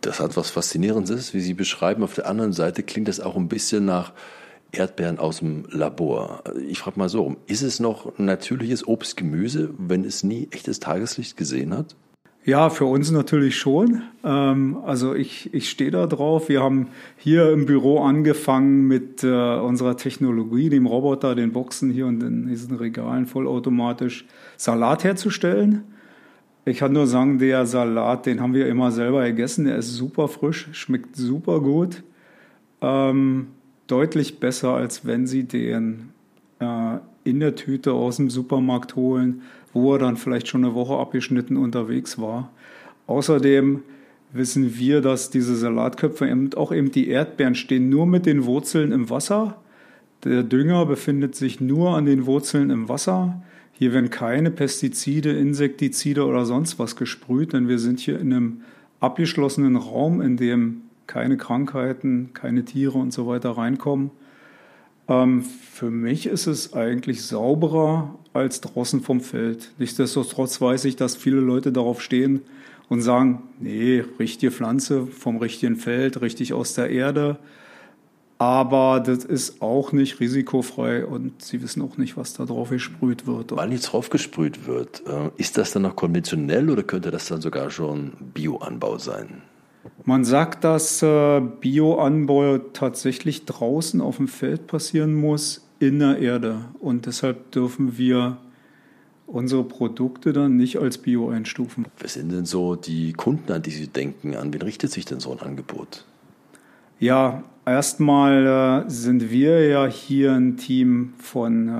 Das 0.00 0.20
hat 0.20 0.36
was 0.36 0.50
Faszinierendes, 0.50 1.34
wie 1.34 1.40
Sie 1.40 1.54
beschreiben. 1.54 2.02
Auf 2.02 2.14
der 2.14 2.26
anderen 2.26 2.52
Seite 2.52 2.82
klingt 2.82 3.08
das 3.08 3.20
auch 3.20 3.36
ein 3.36 3.48
bisschen 3.48 3.84
nach 3.84 4.12
Erdbeeren 4.70 5.18
aus 5.18 5.38
dem 5.38 5.64
Labor. 5.70 6.42
Ich 6.68 6.78
frage 6.80 6.98
mal 6.98 7.08
so, 7.08 7.36
ist 7.46 7.62
es 7.62 7.80
noch 7.80 8.18
natürliches 8.18 8.86
Obst, 8.86 9.16
Gemüse, 9.16 9.70
wenn 9.78 10.04
es 10.04 10.22
nie 10.22 10.48
echtes 10.50 10.78
Tageslicht 10.78 11.36
gesehen 11.36 11.76
hat? 11.76 11.96
Ja, 12.44 12.70
für 12.70 12.86
uns 12.86 13.10
natürlich 13.10 13.58
schon. 13.58 14.02
Ähm, 14.24 14.78
also 14.84 15.14
ich, 15.14 15.52
ich 15.52 15.68
stehe 15.68 15.90
da 15.90 16.06
drauf. 16.06 16.48
Wir 16.48 16.62
haben 16.62 16.88
hier 17.16 17.52
im 17.52 17.66
Büro 17.66 18.00
angefangen 18.00 18.86
mit 18.86 19.22
äh, 19.22 19.58
unserer 19.58 19.96
Technologie, 19.96 20.70
dem 20.70 20.86
Roboter, 20.86 21.34
den 21.34 21.52
Boxen 21.52 21.90
hier 21.90 22.06
und 22.06 22.22
in 22.22 22.46
diesen 22.46 22.76
Regalen 22.76 23.26
vollautomatisch 23.26 24.26
Salat 24.56 25.04
herzustellen. 25.04 25.84
Ich 26.68 26.78
kann 26.78 26.92
nur 26.92 27.06
sagen, 27.06 27.38
der 27.38 27.64
Salat, 27.64 28.26
den 28.26 28.42
haben 28.42 28.52
wir 28.52 28.66
immer 28.66 28.92
selber 28.92 29.24
gegessen. 29.24 29.64
Der 29.64 29.76
ist 29.76 29.94
super 29.94 30.28
frisch, 30.28 30.68
schmeckt 30.72 31.16
super 31.16 31.60
gut. 31.60 32.02
Ähm, 32.82 33.46
deutlich 33.86 34.38
besser, 34.38 34.74
als 34.74 35.06
wenn 35.06 35.26
Sie 35.26 35.44
den 35.44 36.10
äh, 36.60 36.98
in 37.24 37.40
der 37.40 37.54
Tüte 37.54 37.94
aus 37.94 38.16
dem 38.16 38.28
Supermarkt 38.28 38.96
holen, 38.96 39.40
wo 39.72 39.94
er 39.94 39.98
dann 39.98 40.18
vielleicht 40.18 40.48
schon 40.48 40.62
eine 40.62 40.74
Woche 40.74 40.98
abgeschnitten 40.98 41.56
unterwegs 41.56 42.20
war. 42.20 42.50
Außerdem 43.06 43.82
wissen 44.34 44.76
wir, 44.76 45.00
dass 45.00 45.30
diese 45.30 45.56
Salatköpfe 45.56 46.28
eben 46.28 46.52
auch 46.52 46.70
eben 46.70 46.92
die 46.92 47.08
Erdbeeren 47.08 47.54
stehen 47.54 47.88
nur 47.88 48.06
mit 48.06 48.26
den 48.26 48.44
Wurzeln 48.44 48.92
im 48.92 49.08
Wasser. 49.08 49.56
Der 50.24 50.42
Dünger 50.42 50.84
befindet 50.84 51.34
sich 51.34 51.62
nur 51.62 51.96
an 51.96 52.04
den 52.04 52.26
Wurzeln 52.26 52.68
im 52.68 52.90
Wasser. 52.90 53.40
Hier 53.78 53.92
werden 53.92 54.10
keine 54.10 54.50
Pestizide, 54.50 55.30
Insektizide 55.30 56.26
oder 56.26 56.44
sonst 56.44 56.80
was 56.80 56.96
gesprüht, 56.96 57.52
denn 57.52 57.68
wir 57.68 57.78
sind 57.78 58.00
hier 58.00 58.18
in 58.18 58.32
einem 58.32 58.62
abgeschlossenen 58.98 59.76
Raum, 59.76 60.20
in 60.20 60.36
dem 60.36 60.82
keine 61.06 61.36
Krankheiten, 61.36 62.30
keine 62.34 62.64
Tiere 62.64 62.98
und 62.98 63.12
so 63.12 63.28
weiter 63.28 63.50
reinkommen. 63.50 64.10
Ähm, 65.06 65.42
für 65.42 65.92
mich 65.92 66.26
ist 66.26 66.48
es 66.48 66.72
eigentlich 66.74 67.22
sauberer 67.22 68.18
als 68.32 68.60
draußen 68.60 69.00
vom 69.00 69.20
Feld. 69.20 69.70
Nichtsdestotrotz 69.78 70.60
weiß 70.60 70.84
ich, 70.84 70.96
dass 70.96 71.14
viele 71.14 71.38
Leute 71.38 71.70
darauf 71.70 72.02
stehen 72.02 72.40
und 72.88 73.00
sagen, 73.00 73.44
nee, 73.60 74.02
richtige 74.18 74.50
Pflanze 74.50 75.06
vom 75.06 75.36
richtigen 75.36 75.76
Feld, 75.76 76.20
richtig 76.20 76.52
aus 76.52 76.74
der 76.74 76.90
Erde. 76.90 77.38
Aber 78.38 79.00
das 79.00 79.24
ist 79.24 79.60
auch 79.60 79.90
nicht 79.90 80.20
risikofrei 80.20 81.04
und 81.04 81.42
Sie 81.42 81.60
wissen 81.60 81.82
auch 81.82 81.96
nicht, 81.96 82.16
was 82.16 82.34
da 82.34 82.44
drauf 82.44 82.70
gesprüht 82.70 83.26
wird. 83.26 83.50
Wann 83.56 83.72
jetzt 83.72 83.92
drauf 83.92 84.10
gesprüht 84.10 84.66
wird, 84.66 85.02
äh, 85.06 85.30
ist 85.36 85.58
das 85.58 85.72
dann 85.72 85.82
noch 85.82 85.96
konventionell 85.96 86.70
oder 86.70 86.84
könnte 86.84 87.10
das 87.10 87.26
dann 87.26 87.40
sogar 87.40 87.70
schon 87.70 88.12
Bioanbau 88.34 88.98
sein? 88.98 89.42
Man 90.04 90.24
sagt, 90.24 90.62
dass 90.62 91.02
äh, 91.02 91.40
Bioanbau 91.40 92.58
tatsächlich 92.58 93.44
draußen 93.44 94.00
auf 94.00 94.18
dem 94.18 94.28
Feld 94.28 94.68
passieren 94.68 95.14
muss, 95.14 95.66
in 95.80 95.98
der 95.98 96.18
Erde. 96.18 96.66
Und 96.78 97.06
deshalb 97.06 97.50
dürfen 97.50 97.98
wir 97.98 98.38
unsere 99.26 99.64
Produkte 99.64 100.32
dann 100.32 100.56
nicht 100.56 100.78
als 100.78 100.98
Bio 100.98 101.28
einstufen. 101.28 101.86
Was 102.00 102.14
sind 102.14 102.30
denn 102.30 102.46
so 102.46 102.76
die 102.76 103.12
Kunden, 103.12 103.52
an 103.52 103.62
die 103.62 103.70
Sie 103.70 103.88
denken? 103.88 104.34
An 104.34 104.52
wen 104.52 104.62
richtet 104.62 104.90
sich 104.90 105.04
denn 105.04 105.20
so 105.20 105.32
ein 105.32 105.40
Angebot? 105.40 106.04
Ja, 106.98 107.44
erstmal 107.70 108.84
äh, 108.86 108.90
sind 108.90 109.30
wir 109.30 109.66
ja 109.66 109.86
hier 109.86 110.32
ein 110.32 110.56
Team 110.56 111.14
von 111.18 111.68
äh, 111.68 111.72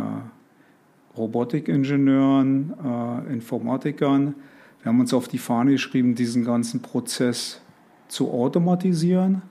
Robotikingenieuren, 1.17 2.75
äh, 2.85 3.33
Informatikern. 3.33 4.35
Wir 4.83 4.91
haben 4.91 5.01
uns 5.01 5.13
auf 5.13 5.29
die 5.29 5.39
Fahne 5.39 5.73
geschrieben, 5.73 6.15
diesen 6.15 6.45
ganzen 6.45 6.81
Prozess 6.81 7.61
zu 8.09 8.31
automatisieren. 8.31 9.43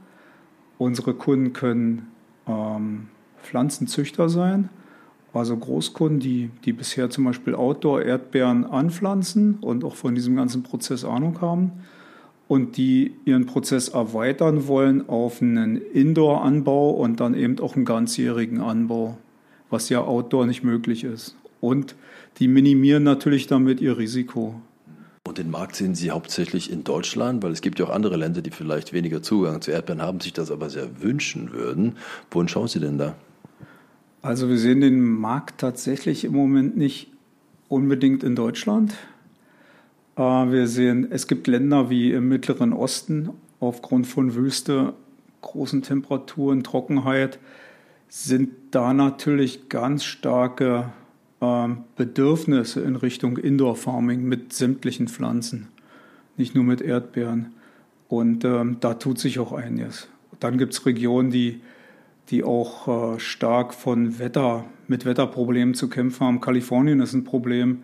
Unsere 0.78 1.14
Kunden 1.14 1.54
können 1.54 2.08
ähm, 2.48 3.08
Pflanzenzüchter 3.44 4.30
sein, 4.30 4.70
also 5.34 5.58
Großkunden, 5.58 6.20
die, 6.20 6.50
die 6.66 6.74
bisher 6.74 7.10
zum 7.10 7.26
Beispiel 7.26 7.56
Outdoor-Erdbeeren 7.56 8.66
anpflanzen 8.66 9.56
und 9.62 9.84
auch 9.84 9.96
von 9.96 10.16
diesem 10.16 10.36
ganzen 10.36 10.64
Prozess 10.64 11.04
Ahnung 11.04 11.42
haben 11.42 11.72
und 12.48 12.78
die 12.78 13.14
ihren 13.26 13.46
Prozess 13.46 13.90
erweitern 13.90 14.68
wollen 14.68 15.10
auf 15.10 15.42
einen 15.42 15.78
Indoor-Anbau 15.78 16.92
und 16.92 17.20
dann 17.20 17.34
eben 17.34 17.60
auch 17.60 17.76
einen 17.76 17.86
ganzjährigen 17.86 18.62
Anbau, 18.62 19.18
was 19.70 19.90
ja 19.90 20.02
Outdoor 20.02 20.46
nicht 20.46 20.64
möglich 20.64 21.04
ist. 21.04 21.36
Und 21.60 21.96
die 22.40 22.48
minimieren 22.48 23.04
natürlich 23.04 23.48
damit 23.48 23.82
ihr 23.82 23.98
Risiko. 23.98 24.62
Und 25.28 25.38
den 25.38 25.52
Markt 25.52 25.76
sehen 25.76 25.94
Sie 25.94 26.12
hauptsächlich 26.12 26.72
in 26.72 26.86
Deutschland, 26.86 27.44
weil 27.44 27.52
es 27.52 27.62
gibt 27.62 27.80
ja 27.80 27.86
auch 27.86 27.90
andere 27.90 28.16
Länder, 28.16 28.42
die 28.42 28.52
vielleicht 28.52 28.94
weniger 28.94 29.22
Zugang 29.22 29.62
zu 29.62 29.72
Erdbeeren 29.72 30.02
haben, 30.02 30.22
sich 30.22 30.32
das 30.32 30.52
aber 30.52 30.70
sehr 30.70 31.02
wünschen 31.02 31.52
würden. 31.52 31.98
Wohin 32.32 32.48
schauen 32.48 32.70
Sie 32.70 32.80
denn 32.80 32.98
da? 32.98 33.16
Also 34.22 34.48
wir 34.48 34.58
sehen 34.58 34.80
den 34.80 35.02
Markt 35.02 35.60
tatsächlich 35.60 36.24
im 36.24 36.34
Moment 36.34 36.78
nicht 36.78 37.12
unbedingt 37.68 38.24
in 38.24 38.36
Deutschland. 38.36 38.94
Äh, 40.18 40.22
wir 40.22 40.68
sehen, 40.68 41.08
es 41.10 41.28
gibt 41.28 41.48
Länder 41.48 41.90
wie 41.90 42.12
im 42.12 42.28
Mittleren 42.28 42.74
Osten 42.74 43.30
aufgrund 43.60 44.08
von 44.08 44.36
Wüste, 44.36 44.94
großen 45.42 45.82
Temperaturen, 45.82 46.64
Trockenheit, 46.64 47.40
sind 48.10 48.50
da 48.72 48.94
natürlich 48.94 49.70
ganz 49.70 50.04
starke 50.04 50.92
ähm, 51.42 51.80
Bedürfnisse 51.96 52.82
in 52.82 52.96
Richtung 52.96 53.38
Indoor 53.38 53.76
Farming 53.76 54.24
mit 54.24 54.54
sämtlichen 54.54 55.08
Pflanzen, 55.08 55.68
nicht 56.36 56.56
nur 56.56 56.64
mit 56.64 56.82
Erdbeeren. 56.82 57.54
Und 58.08 58.46
ähm, 58.46 58.78
da 58.80 58.94
tut 58.94 59.20
sich 59.20 59.40
auch 59.40 59.52
einiges. 59.52 60.08
Dann 60.40 60.58
gibt 60.58 60.74
es 60.74 60.86
Regionen, 60.86 61.32
die 61.32 61.62
die 62.30 62.44
auch 62.44 63.16
äh, 63.16 63.20
stark 63.20 63.74
von 63.74 64.20
Wetter, 64.20 64.66
mit 64.88 65.06
Wetterproblemen 65.06 65.74
zu 65.74 65.90
kämpfen 65.90 66.26
haben. 66.26 66.42
Kalifornien 66.42 67.00
ist 67.00 67.14
ein 67.14 67.24
Problem, 67.24 67.84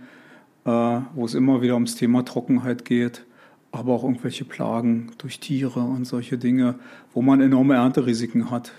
wo 0.66 1.26
es 1.26 1.34
immer 1.34 1.62
wieder 1.62 1.74
ums 1.74 1.96
Thema 1.96 2.24
Trockenheit 2.24 2.86
geht, 2.86 3.26
aber 3.72 3.94
auch 3.94 4.04
irgendwelche 4.04 4.46
Plagen 4.46 5.12
durch 5.18 5.40
Tiere 5.40 5.82
und 5.82 6.06
solche 6.06 6.38
Dinge, 6.38 6.76
wo 7.14 7.22
man 7.22 7.42
enorme 7.42 7.76
Ernterisiken 7.76 8.52
hat. 8.52 8.72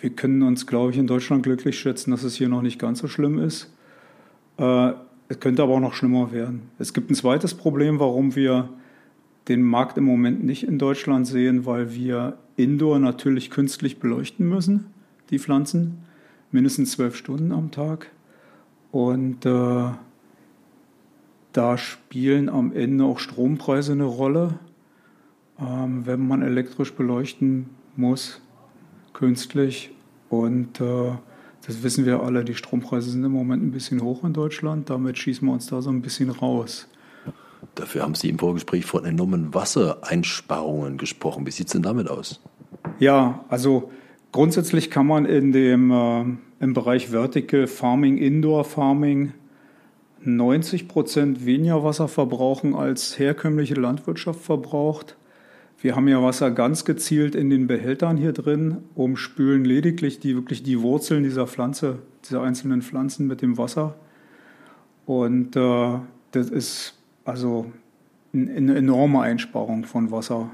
Wir 0.00 0.10
können 0.10 0.42
uns, 0.42 0.66
glaube 0.66 0.90
ich, 0.90 0.98
in 0.98 1.06
Deutschland 1.06 1.44
glücklich 1.44 1.78
schätzen, 1.78 2.10
dass 2.10 2.24
es 2.24 2.36
hier 2.36 2.48
noch 2.48 2.62
nicht 2.62 2.78
ganz 2.78 2.98
so 2.98 3.08
schlimm 3.08 3.38
ist. 3.38 3.72
Äh, 4.58 4.92
es 5.28 5.40
könnte 5.40 5.62
aber 5.62 5.74
auch 5.74 5.80
noch 5.80 5.94
schlimmer 5.94 6.32
werden. 6.32 6.68
Es 6.78 6.92
gibt 6.92 7.10
ein 7.10 7.14
zweites 7.14 7.54
Problem, 7.54 8.00
warum 8.00 8.36
wir 8.36 8.68
den 9.48 9.62
Markt 9.62 9.96
im 9.96 10.04
Moment 10.04 10.44
nicht 10.44 10.64
in 10.64 10.78
Deutschland 10.78 11.26
sehen, 11.26 11.64
weil 11.64 11.94
wir 11.94 12.36
Indoor 12.56 12.98
natürlich 12.98 13.50
künstlich 13.50 13.98
beleuchten 13.98 14.48
müssen 14.48 14.86
die 15.30 15.38
Pflanzen, 15.38 15.98
mindestens 16.50 16.92
zwölf 16.92 17.16
Stunden 17.16 17.52
am 17.52 17.70
Tag. 17.70 18.10
Und 18.92 19.44
äh, 19.44 19.90
da 21.54 21.78
spielen 21.78 22.50
am 22.50 22.72
Ende 22.72 23.04
auch 23.04 23.18
Strompreise 23.18 23.92
eine 23.92 24.04
Rolle, 24.04 24.58
ähm, 25.58 26.02
wenn 26.04 26.26
man 26.26 26.42
elektrisch 26.42 26.92
beleuchten 26.92 27.70
muss, 27.96 28.42
künstlich. 29.14 29.90
Und 30.28 30.80
äh, 30.80 31.12
das 31.66 31.82
wissen 31.82 32.04
wir 32.04 32.20
alle, 32.22 32.44
die 32.44 32.54
Strompreise 32.54 33.10
sind 33.10 33.24
im 33.24 33.32
Moment 33.32 33.62
ein 33.62 33.70
bisschen 33.70 34.02
hoch 34.02 34.24
in 34.24 34.34
Deutschland. 34.34 34.90
Damit 34.90 35.16
schießen 35.16 35.48
wir 35.48 35.52
uns 35.52 35.66
da 35.66 35.80
so 35.80 35.90
ein 35.90 36.02
bisschen 36.02 36.28
raus. 36.28 36.88
Dafür 37.74 38.02
haben 38.02 38.14
Sie 38.14 38.28
im 38.28 38.38
Vorgespräch 38.38 38.84
von 38.84 39.06
enormen 39.06 39.54
Wassereinsparungen 39.54 40.98
gesprochen. 40.98 41.46
Wie 41.46 41.50
sieht 41.50 41.68
es 41.68 41.72
denn 41.72 41.82
damit 41.82 42.10
aus? 42.10 42.40
Ja, 42.98 43.44
also 43.48 43.90
Grundsätzlich 44.34 44.90
kann 44.90 45.06
man 45.06 45.26
in 45.26 45.52
dem, 45.52 45.92
äh, 45.92 46.24
im 46.58 46.74
Bereich 46.74 47.10
Vertical 47.10 47.68
Farming, 47.68 48.18
Indoor 48.18 48.64
Farming 48.64 49.32
90 50.26 50.88
Prozent 50.88 51.46
weniger 51.46 51.84
Wasser 51.84 52.08
verbrauchen, 52.08 52.74
als 52.74 53.18
herkömmliche 53.18 53.74
Landwirtschaft 53.74 54.40
verbraucht. 54.40 55.16
Wir 55.80 55.96
haben 55.96 56.08
ja 56.08 56.22
Wasser 56.22 56.50
ganz 56.50 56.84
gezielt 56.84 57.34
in 57.34 57.50
den 57.50 57.66
Behältern 57.66 58.16
hier 58.16 58.32
drin, 58.32 58.78
umspülen 58.94 59.64
lediglich 59.64 60.20
die, 60.20 60.34
wirklich 60.34 60.62
die 60.62 60.80
Wurzeln 60.80 61.24
dieser 61.24 61.46
Pflanze, 61.46 61.98
dieser 62.24 62.42
einzelnen 62.42 62.82
Pflanzen 62.82 63.26
mit 63.26 63.42
dem 63.42 63.58
Wasser. 63.58 63.94
Und 65.04 65.56
äh, 65.56 65.98
das 66.30 66.48
ist 66.48 66.94
also 67.24 67.66
eine 68.32 68.76
enorme 68.76 69.20
Einsparung 69.20 69.84
von 69.84 70.10
Wasser 70.10 70.50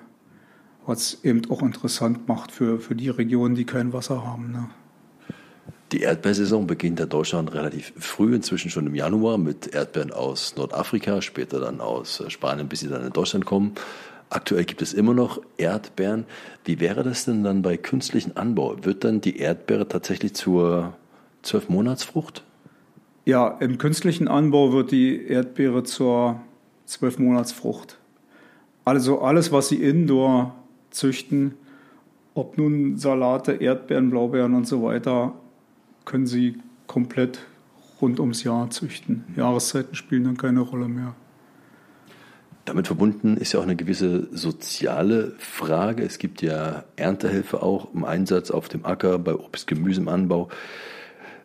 was 0.90 1.22
eben 1.24 1.42
auch 1.50 1.62
interessant 1.62 2.28
macht 2.28 2.52
für, 2.52 2.80
für 2.80 2.94
die 2.94 3.08
Regionen, 3.08 3.54
die 3.54 3.64
kein 3.64 3.92
Wasser 3.92 4.26
haben. 4.26 4.52
Ne? 4.52 4.68
Die 5.92 6.02
Erdbeersaison 6.02 6.68
beginnt 6.68 7.00
in 7.00 7.08
Deutschland 7.08 7.52
relativ 7.52 7.92
früh, 7.96 8.34
inzwischen 8.34 8.70
schon 8.70 8.86
im 8.86 8.94
Januar 8.94 9.38
mit 9.38 9.74
Erdbeeren 9.74 10.12
aus 10.12 10.54
Nordafrika, 10.56 11.20
später 11.20 11.58
dann 11.58 11.80
aus 11.80 12.22
Spanien, 12.28 12.68
bis 12.68 12.80
sie 12.80 12.88
dann 12.88 13.04
in 13.04 13.12
Deutschland 13.12 13.44
kommen. 13.44 13.72
Aktuell 14.28 14.64
gibt 14.64 14.82
es 14.82 14.94
immer 14.94 15.14
noch 15.14 15.40
Erdbeeren. 15.56 16.26
Wie 16.64 16.78
wäre 16.78 17.02
das 17.02 17.24
denn 17.24 17.42
dann 17.42 17.62
bei 17.62 17.76
künstlichem 17.76 18.32
Anbau? 18.36 18.76
Wird 18.82 19.02
dann 19.02 19.20
die 19.20 19.38
Erdbeere 19.38 19.88
tatsächlich 19.88 20.34
zur 20.34 20.94
Zwölfmonatsfrucht? 21.42 22.44
Ja, 23.24 23.48
im 23.58 23.78
künstlichen 23.78 24.28
Anbau 24.28 24.72
wird 24.72 24.92
die 24.92 25.26
Erdbeere 25.26 25.82
zur 25.82 26.40
Zwölfmonatsfrucht. 26.86 27.98
Also 28.84 29.20
alles, 29.20 29.50
was 29.50 29.68
Sie 29.68 29.82
indoor 29.82 30.54
züchten, 30.90 31.56
ob 32.34 32.56
nun 32.56 32.96
Salate, 32.96 33.52
Erdbeeren, 33.54 34.10
Blaubeeren 34.10 34.54
und 34.54 34.68
so 34.68 34.84
weiter, 34.84 35.34
können 36.04 36.26
Sie 36.26 36.58
komplett 36.86 37.40
rund 38.00 38.20
ums 38.20 38.44
Jahr 38.44 38.70
züchten. 38.70 39.24
Jahreszeiten 39.36 39.94
spielen 39.94 40.24
dann 40.24 40.36
keine 40.36 40.60
Rolle 40.60 40.88
mehr. 40.88 41.14
Damit 42.64 42.86
verbunden 42.86 43.36
ist 43.36 43.52
ja 43.52 43.60
auch 43.60 43.64
eine 43.64 43.76
gewisse 43.76 44.28
soziale 44.36 45.34
Frage. 45.38 46.04
Es 46.04 46.18
gibt 46.18 46.42
ja 46.42 46.84
Erntehelfer 46.96 47.62
auch 47.62 47.92
im 47.94 48.04
Einsatz 48.04 48.50
auf 48.50 48.68
dem 48.68 48.84
Acker, 48.84 49.18
bei 49.18 49.34
Obst, 49.34 49.66
Gemüse 49.66 50.00
im 50.00 50.08
Anbau. 50.08 50.50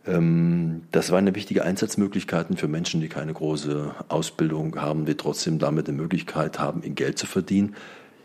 Ähm, 0.05 0.83
das 0.91 1.11
waren 1.11 1.25
eine 1.25 1.35
wichtige 1.35 1.63
Einsatzmöglichkeiten 1.63 2.57
für 2.57 2.67
Menschen, 2.67 3.01
die 3.01 3.07
keine 3.07 3.33
große 3.33 3.95
Ausbildung 4.07 4.79
haben, 4.79 5.05
die 5.05 5.15
trotzdem 5.15 5.57
damit 5.57 5.87
eine 5.87 5.97
Möglichkeit 5.97 6.59
haben, 6.59 6.83
ihr 6.83 6.91
Geld 6.91 7.17
zu 7.17 7.27
verdienen. 7.27 7.75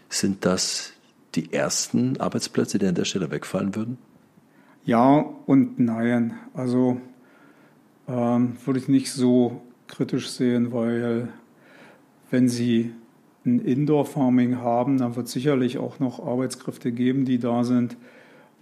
Sind 0.08 0.44
das 0.44 0.92
die 1.36 1.52
ersten 1.52 2.20
Arbeitsplätze, 2.20 2.78
die 2.78 2.86
an 2.86 2.94
der 2.94 3.04
Stelle 3.04 3.30
wegfallen 3.30 3.76
würden? 3.76 3.98
Ja 4.84 5.24
und 5.46 5.78
nein. 5.78 6.34
Also 6.54 7.00
ähm, 8.08 8.56
würde 8.64 8.80
ich 8.80 8.88
nicht 8.88 9.12
so 9.12 9.60
kritisch 9.86 10.30
sehen, 10.30 10.72
weil 10.72 11.28
wenn 12.30 12.48
Sie 12.48 12.92
ein 13.44 13.60
Indoor-Farming 13.60 14.58
haben, 14.58 14.98
dann 14.98 15.16
wird 15.16 15.26
es 15.26 15.32
sicherlich 15.32 15.78
auch 15.78 15.98
noch 15.98 16.24
Arbeitskräfte 16.24 16.92
geben, 16.92 17.24
die 17.24 17.38
da 17.38 17.64
sind. 17.64 17.96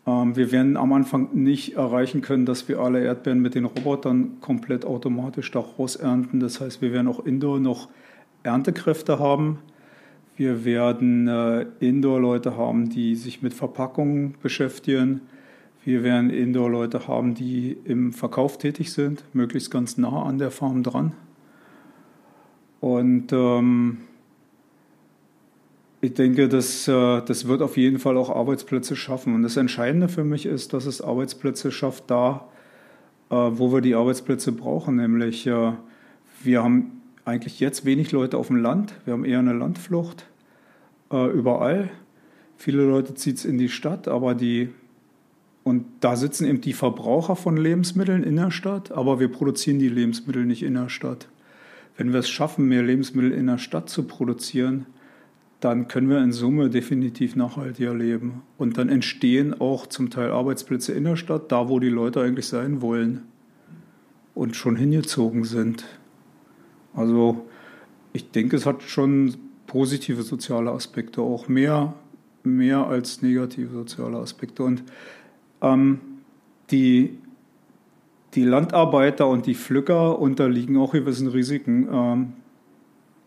Ähm, 0.07 0.37
wir 0.37 0.53
werden 0.53 0.77
am 0.77 0.93
Anfang 0.93 1.29
nicht 1.35 1.77
erreichen 1.77 2.21
können, 2.21 2.47
dass 2.47 2.69
wir 2.69 2.81
alle 2.81 3.03
Erdbeeren 3.05 3.41
mit 3.41 3.55
den 3.55 3.65
Robotern 3.65 4.41
komplett 4.41 4.85
automatisch 4.85 5.51
daraus 5.51 5.97
ernten. 5.97 6.41
Das 6.41 6.61
heißt, 6.61 6.81
wir 6.83 6.93
werden 6.93 7.09
auch 7.09 7.25
Indoor 7.25 7.61
noch 7.61 7.89
Erntekräfte 8.43 9.19
haben. 9.19 9.59
Wir 10.37 10.65
werden 10.65 11.27
äh, 11.27 11.67
Indoor-Leute 11.81 12.57
haben, 12.57 12.89
die 12.89 13.17
sich 13.17 13.43
mit 13.43 13.55
Verpackungen 13.55 14.35
beschäftigen. 14.43 15.23
Wir 15.89 16.03
werden 16.03 16.29
Indoor-Leute 16.29 17.09
haben, 17.09 17.35
die 17.35 17.75
im 17.85 18.13
Verkauf 18.13 18.59
tätig 18.59 18.93
sind, 18.93 19.25
möglichst 19.33 19.71
ganz 19.71 19.97
nah 19.97 20.23
an 20.25 20.37
der 20.37 20.51
Farm 20.51 20.83
dran. 20.83 21.13
Und 22.83 23.33
ähm, 23.33 23.97
ich 26.03 26.13
denke, 26.13 26.51
das, 26.51 26.87
äh, 26.89 27.23
das 27.23 27.49
wird 27.49 27.63
auf 27.63 27.79
jeden 27.79 27.99
Fall 27.99 28.19
auch 28.19 28.29
Arbeitsplätze 28.29 28.97
schaffen. 28.97 29.35
Und 29.35 29.43
das 29.43 29.57
Entscheidende 29.57 30.11
für 30.11 30.25
mich 30.25 30.45
ist, 30.45 30.75
dass 30.75 30.85
es 30.85 31.01
Arbeitsplätze 31.01 31.73
schafft 31.73 32.11
da, 32.11 32.49
äh, 33.31 33.35
wo 33.35 33.73
wir 33.73 33.81
die 33.81 33.95
Arbeitsplätze 33.95 34.53
brauchen. 34.53 34.97
Nämlich, 34.97 35.47
äh, 35.47 35.73
wir 36.43 36.63
haben 36.63 37.01
eigentlich 37.25 37.61
jetzt 37.61 37.87
wenig 37.87 38.13
Leute 38.13 38.37
auf 38.37 38.49
dem 38.49 38.57
Land. 38.57 38.93
Wir 39.07 39.15
haben 39.15 39.25
eher 39.25 39.39
eine 39.39 39.55
Landflucht 39.55 40.27
überall. 41.11 41.89
Viele 42.59 42.83
Leute 42.83 43.15
zieht 43.15 43.39
es 43.39 43.47
in 43.47 43.57
die 43.57 43.71
Stadt, 43.71 44.07
aber 44.09 44.35
die 44.35 44.69
und 45.65 45.85
da 46.01 46.17
sitzen 46.17 46.47
eben 46.47 46.61
die 46.61 46.73
Verbraucher 46.73 47.37
von 47.37 47.57
Lebensmitteln 47.57 48.23
in 48.23 48.37
der 48.37 48.51
Stadt, 48.51 48.93
aber 48.93 49.21
wir 49.21 49.29
produzieren 49.29 49.79
die 49.79 49.89
Lebensmittel 49.89 50.47
nicht 50.47 50.63
in 50.63 50.75
der 50.75 50.89
Stadt. 50.89 51.29
Wenn 51.97 52.13
wir 52.13 52.21
es 52.21 52.29
schaffen, 52.29 52.69
mehr 52.69 52.83
Lebensmittel 52.83 53.33
in 53.33 53.47
der 53.47 53.59
Stadt 53.59 53.91
zu 53.91 54.05
produzieren, 54.05 54.87
dann 55.61 55.89
können 55.89 56.09
wir 56.09 56.23
in 56.23 56.33
Summe 56.33 56.71
definitiv 56.71 57.35
nachhaltiger 57.35 57.95
leben. 57.95 58.43
Und 58.57 58.79
dann 58.79 58.89
entstehen 58.89 59.61
auch 59.61 59.87
zum 59.89 60.09
Teil 60.09 60.31
Arbeitsplätze 60.31 60.93
in 60.93 61.05
der 61.05 61.17
Stadt, 61.17 61.51
da 61.51 61.69
wo 61.69 61.81
die 61.81 61.89
Leute 61.89 62.21
eigentlich 62.21 62.47
sein 62.47 62.81
wollen 62.81 63.25
und 64.35 64.55
schon 64.55 64.77
hingezogen 64.77 65.43
sind. 65.43 65.85
Also 66.95 67.49
ich 68.13 68.31
denke, 68.31 68.57
es 68.57 68.67
hat 68.67 68.83
schon 68.83 69.35
positive 69.67 70.23
soziale 70.23 70.71
Aspekte, 70.71 71.21
auch 71.21 71.49
mehr, 71.49 71.95
mehr 72.45 72.87
als 72.87 73.23
negative 73.23 73.73
soziale 73.73 74.19
Aspekte. 74.19 74.63
Und 74.63 74.85
ähm, 75.63 76.01
die 76.71 77.19
die 78.35 78.45
Landarbeiter 78.45 79.27
und 79.27 79.47
die 79.47 79.55
Pflücker 79.55 80.19
unterliegen 80.19 80.77
auch 80.77 80.93
gewissen 80.93 81.29
Risiken, 81.29 81.89
ähm, 81.91 82.33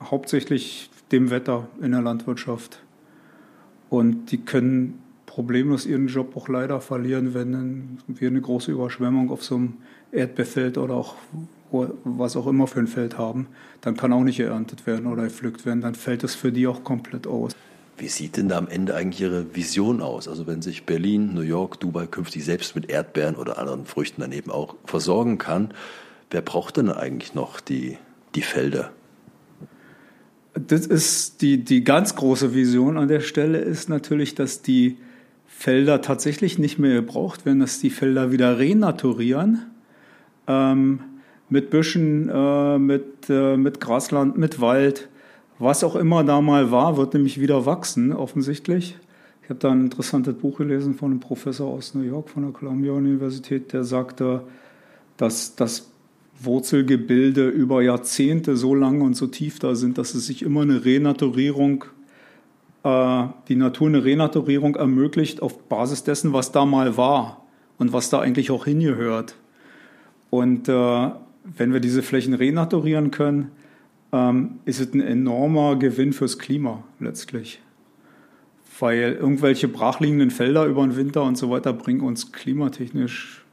hauptsächlich 0.01 0.89
dem 1.11 1.29
Wetter 1.29 1.67
in 1.81 1.91
der 1.91 2.01
Landwirtschaft. 2.01 2.81
Und 3.89 4.31
die 4.31 4.37
können 4.37 5.01
problemlos 5.25 5.85
ihren 5.85 6.07
Job 6.07 6.35
auch 6.37 6.47
leider 6.47 6.81
verlieren, 6.81 7.33
wenn 7.33 7.99
wir 8.07 8.29
eine 8.29 8.41
große 8.41 8.71
Überschwemmung 8.71 9.31
auf 9.31 9.43
so 9.43 9.55
einem 9.55 9.73
Erdbeerfeld 10.11 10.77
oder 10.77 10.95
auch 10.95 11.15
was 12.03 12.35
auch 12.35 12.47
immer 12.47 12.67
für 12.67 12.79
ein 12.79 12.87
Feld 12.87 13.17
haben, 13.17 13.47
dann 13.79 13.95
kann 13.95 14.11
auch 14.11 14.23
nicht 14.23 14.37
geerntet 14.37 14.85
werden 14.85 15.07
oder 15.07 15.23
gepflückt 15.23 15.65
werden. 15.65 15.81
Dann 15.81 15.95
fällt 15.95 16.23
es 16.23 16.35
für 16.35 16.51
die 16.51 16.67
auch 16.67 16.83
komplett 16.83 17.27
aus. 17.27 17.55
Wie 18.01 18.07
sieht 18.07 18.35
denn 18.35 18.49
da 18.49 18.57
am 18.57 18.67
Ende 18.67 18.95
eigentlich 18.95 19.21
Ihre 19.21 19.53
Vision 19.53 20.01
aus? 20.01 20.27
Also 20.27 20.47
wenn 20.47 20.63
sich 20.63 20.87
Berlin, 20.87 21.35
New 21.35 21.41
York, 21.41 21.79
Dubai 21.79 22.07
künftig 22.07 22.43
selbst 22.43 22.75
mit 22.75 22.89
Erdbeeren 22.89 23.35
oder 23.35 23.59
anderen 23.59 23.85
Früchten 23.85 24.21
daneben 24.21 24.49
auch 24.49 24.75
versorgen 24.85 25.37
kann, 25.37 25.71
wer 26.31 26.41
braucht 26.41 26.77
denn 26.77 26.89
eigentlich 26.89 27.35
noch 27.35 27.59
die, 27.59 27.99
die 28.33 28.41
Felder? 28.41 28.89
Das 30.55 30.87
ist 30.87 31.43
die, 31.43 31.63
die 31.63 31.83
ganz 31.83 32.15
große 32.15 32.55
Vision 32.55 32.97
an 32.97 33.07
der 33.07 33.19
Stelle 33.19 33.59
ist 33.59 33.87
natürlich, 33.87 34.33
dass 34.33 34.63
die 34.63 34.97
Felder 35.45 36.01
tatsächlich 36.01 36.57
nicht 36.57 36.79
mehr 36.79 36.95
gebraucht 36.95 37.45
werden, 37.45 37.59
dass 37.59 37.79
die 37.79 37.91
Felder 37.91 38.31
wieder 38.31 38.57
renaturieren. 38.57 39.67
Ähm, 40.47 41.01
mit 41.49 41.69
Büschen, 41.69 42.29
äh, 42.33 42.79
mit, 42.79 43.29
äh, 43.29 43.57
mit 43.57 43.79
Grasland, 43.79 44.39
mit 44.39 44.59
Wald 44.59 45.07
was 45.61 45.83
auch 45.83 45.95
immer 45.95 46.23
da 46.23 46.41
mal 46.41 46.71
war, 46.71 46.97
wird 46.97 47.13
nämlich 47.13 47.39
wieder 47.39 47.65
wachsen, 47.65 48.11
offensichtlich. 48.13 48.97
Ich 49.43 49.49
habe 49.49 49.59
da 49.59 49.71
ein 49.71 49.81
interessantes 49.81 50.35
Buch 50.35 50.57
gelesen 50.57 50.95
von 50.95 51.11
einem 51.11 51.19
Professor 51.19 51.71
aus 51.71 51.93
New 51.93 52.01
York, 52.01 52.29
von 52.29 52.43
der 52.43 52.51
Columbia 52.51 52.93
Universität, 52.93 53.71
der 53.71 53.83
sagte, 53.83 54.41
dass 55.17 55.55
das 55.55 55.91
Wurzelgebilde 56.39 57.47
über 57.49 57.83
Jahrzehnte 57.83 58.57
so 58.57 58.73
lang 58.73 59.01
und 59.01 59.15
so 59.15 59.27
tief 59.27 59.59
da 59.59 59.75
sind, 59.75 59.97
dass 59.97 60.15
es 60.15 60.25
sich 60.25 60.41
immer 60.41 60.61
eine 60.61 60.83
Renaturierung, 60.83 61.85
äh, 62.83 63.23
die 63.47 63.55
Natur 63.55 63.87
eine 63.87 64.03
Renaturierung 64.03 64.75
ermöglicht 64.75 65.41
auf 65.43 65.59
Basis 65.69 66.03
dessen, 66.03 66.33
was 66.33 66.51
da 66.51 66.65
mal 66.65 66.97
war 66.97 67.45
und 67.77 67.93
was 67.93 68.09
da 68.09 68.19
eigentlich 68.19 68.49
auch 68.49 68.65
hingehört. 68.65 69.35
Und 70.31 70.67
äh, 70.69 71.11
wenn 71.43 71.73
wir 71.73 71.79
diese 71.79 72.01
Flächen 72.01 72.33
renaturieren 72.33 73.11
können, 73.11 73.51
ähm, 74.11 74.59
ist 74.65 74.79
es 74.79 74.93
ein 74.93 75.01
enormer 75.01 75.77
Gewinn 75.77 76.13
fürs 76.13 76.39
Klima 76.39 76.83
letztlich. 76.99 77.61
Weil 78.79 79.17
irgendwelche 79.19 79.67
brachliegenden 79.67 80.31
Felder 80.31 80.65
über 80.65 80.81
den 80.81 80.95
Winter 80.95 81.23
und 81.23 81.37
so 81.37 81.51
weiter 81.51 81.73
bringen 81.73 82.01
uns 82.01 82.31
klimatechnisch 82.31 83.45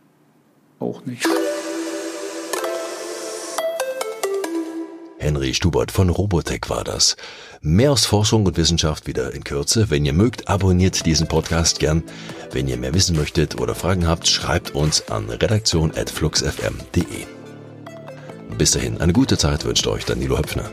auch 0.78 1.04
nichts. 1.04 1.28
Henry 5.18 5.52
Stubert 5.52 5.90
von 5.90 6.10
Robotech 6.10 6.62
war 6.68 6.84
das. 6.84 7.16
Mehr 7.60 7.92
aus 7.92 8.06
Forschung 8.06 8.46
und 8.46 8.56
Wissenschaft 8.56 9.06
wieder 9.06 9.34
in 9.34 9.42
Kürze. 9.42 9.90
Wenn 9.90 10.06
ihr 10.06 10.12
mögt, 10.12 10.48
abonniert 10.48 11.04
diesen 11.04 11.26
Podcast 11.26 11.80
gern. 11.80 12.04
Wenn 12.52 12.68
ihr 12.68 12.76
mehr 12.76 12.94
wissen 12.94 13.16
möchtet 13.16 13.60
oder 13.60 13.74
Fragen 13.74 14.06
habt, 14.06 14.28
schreibt 14.28 14.74
uns 14.74 15.10
an 15.10 15.28
redaktion.fluxfm.de. 15.28 17.37
Bis 18.56 18.72
dahin, 18.72 19.00
eine 19.00 19.12
gute 19.12 19.36
Zeit 19.36 19.64
wünscht 19.64 19.86
euch 19.86 20.04
Danilo 20.04 20.38
Höpfner. 20.38 20.70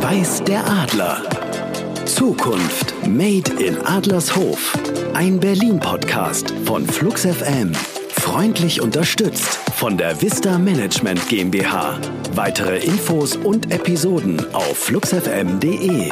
Weiß 0.00 0.42
der 0.44 0.66
Adler. 0.66 1.22
Zukunft 2.04 2.94
Made 3.06 3.52
in 3.64 3.78
Adlershof. 3.86 4.76
Ein 5.14 5.38
Berlin-Podcast 5.38 6.52
von 6.64 6.86
Flux 6.86 7.22
FM. 7.24 7.72
Freundlich 8.10 8.80
unterstützt 8.82 9.58
von 9.76 9.96
der 9.96 10.20
Vista 10.20 10.58
Management 10.58 11.28
GmbH. 11.28 11.98
Weitere 12.34 12.78
Infos 12.78 13.36
und 13.36 13.72
Episoden 13.72 14.44
auf 14.52 14.76
fluxfm.de. 14.76 16.10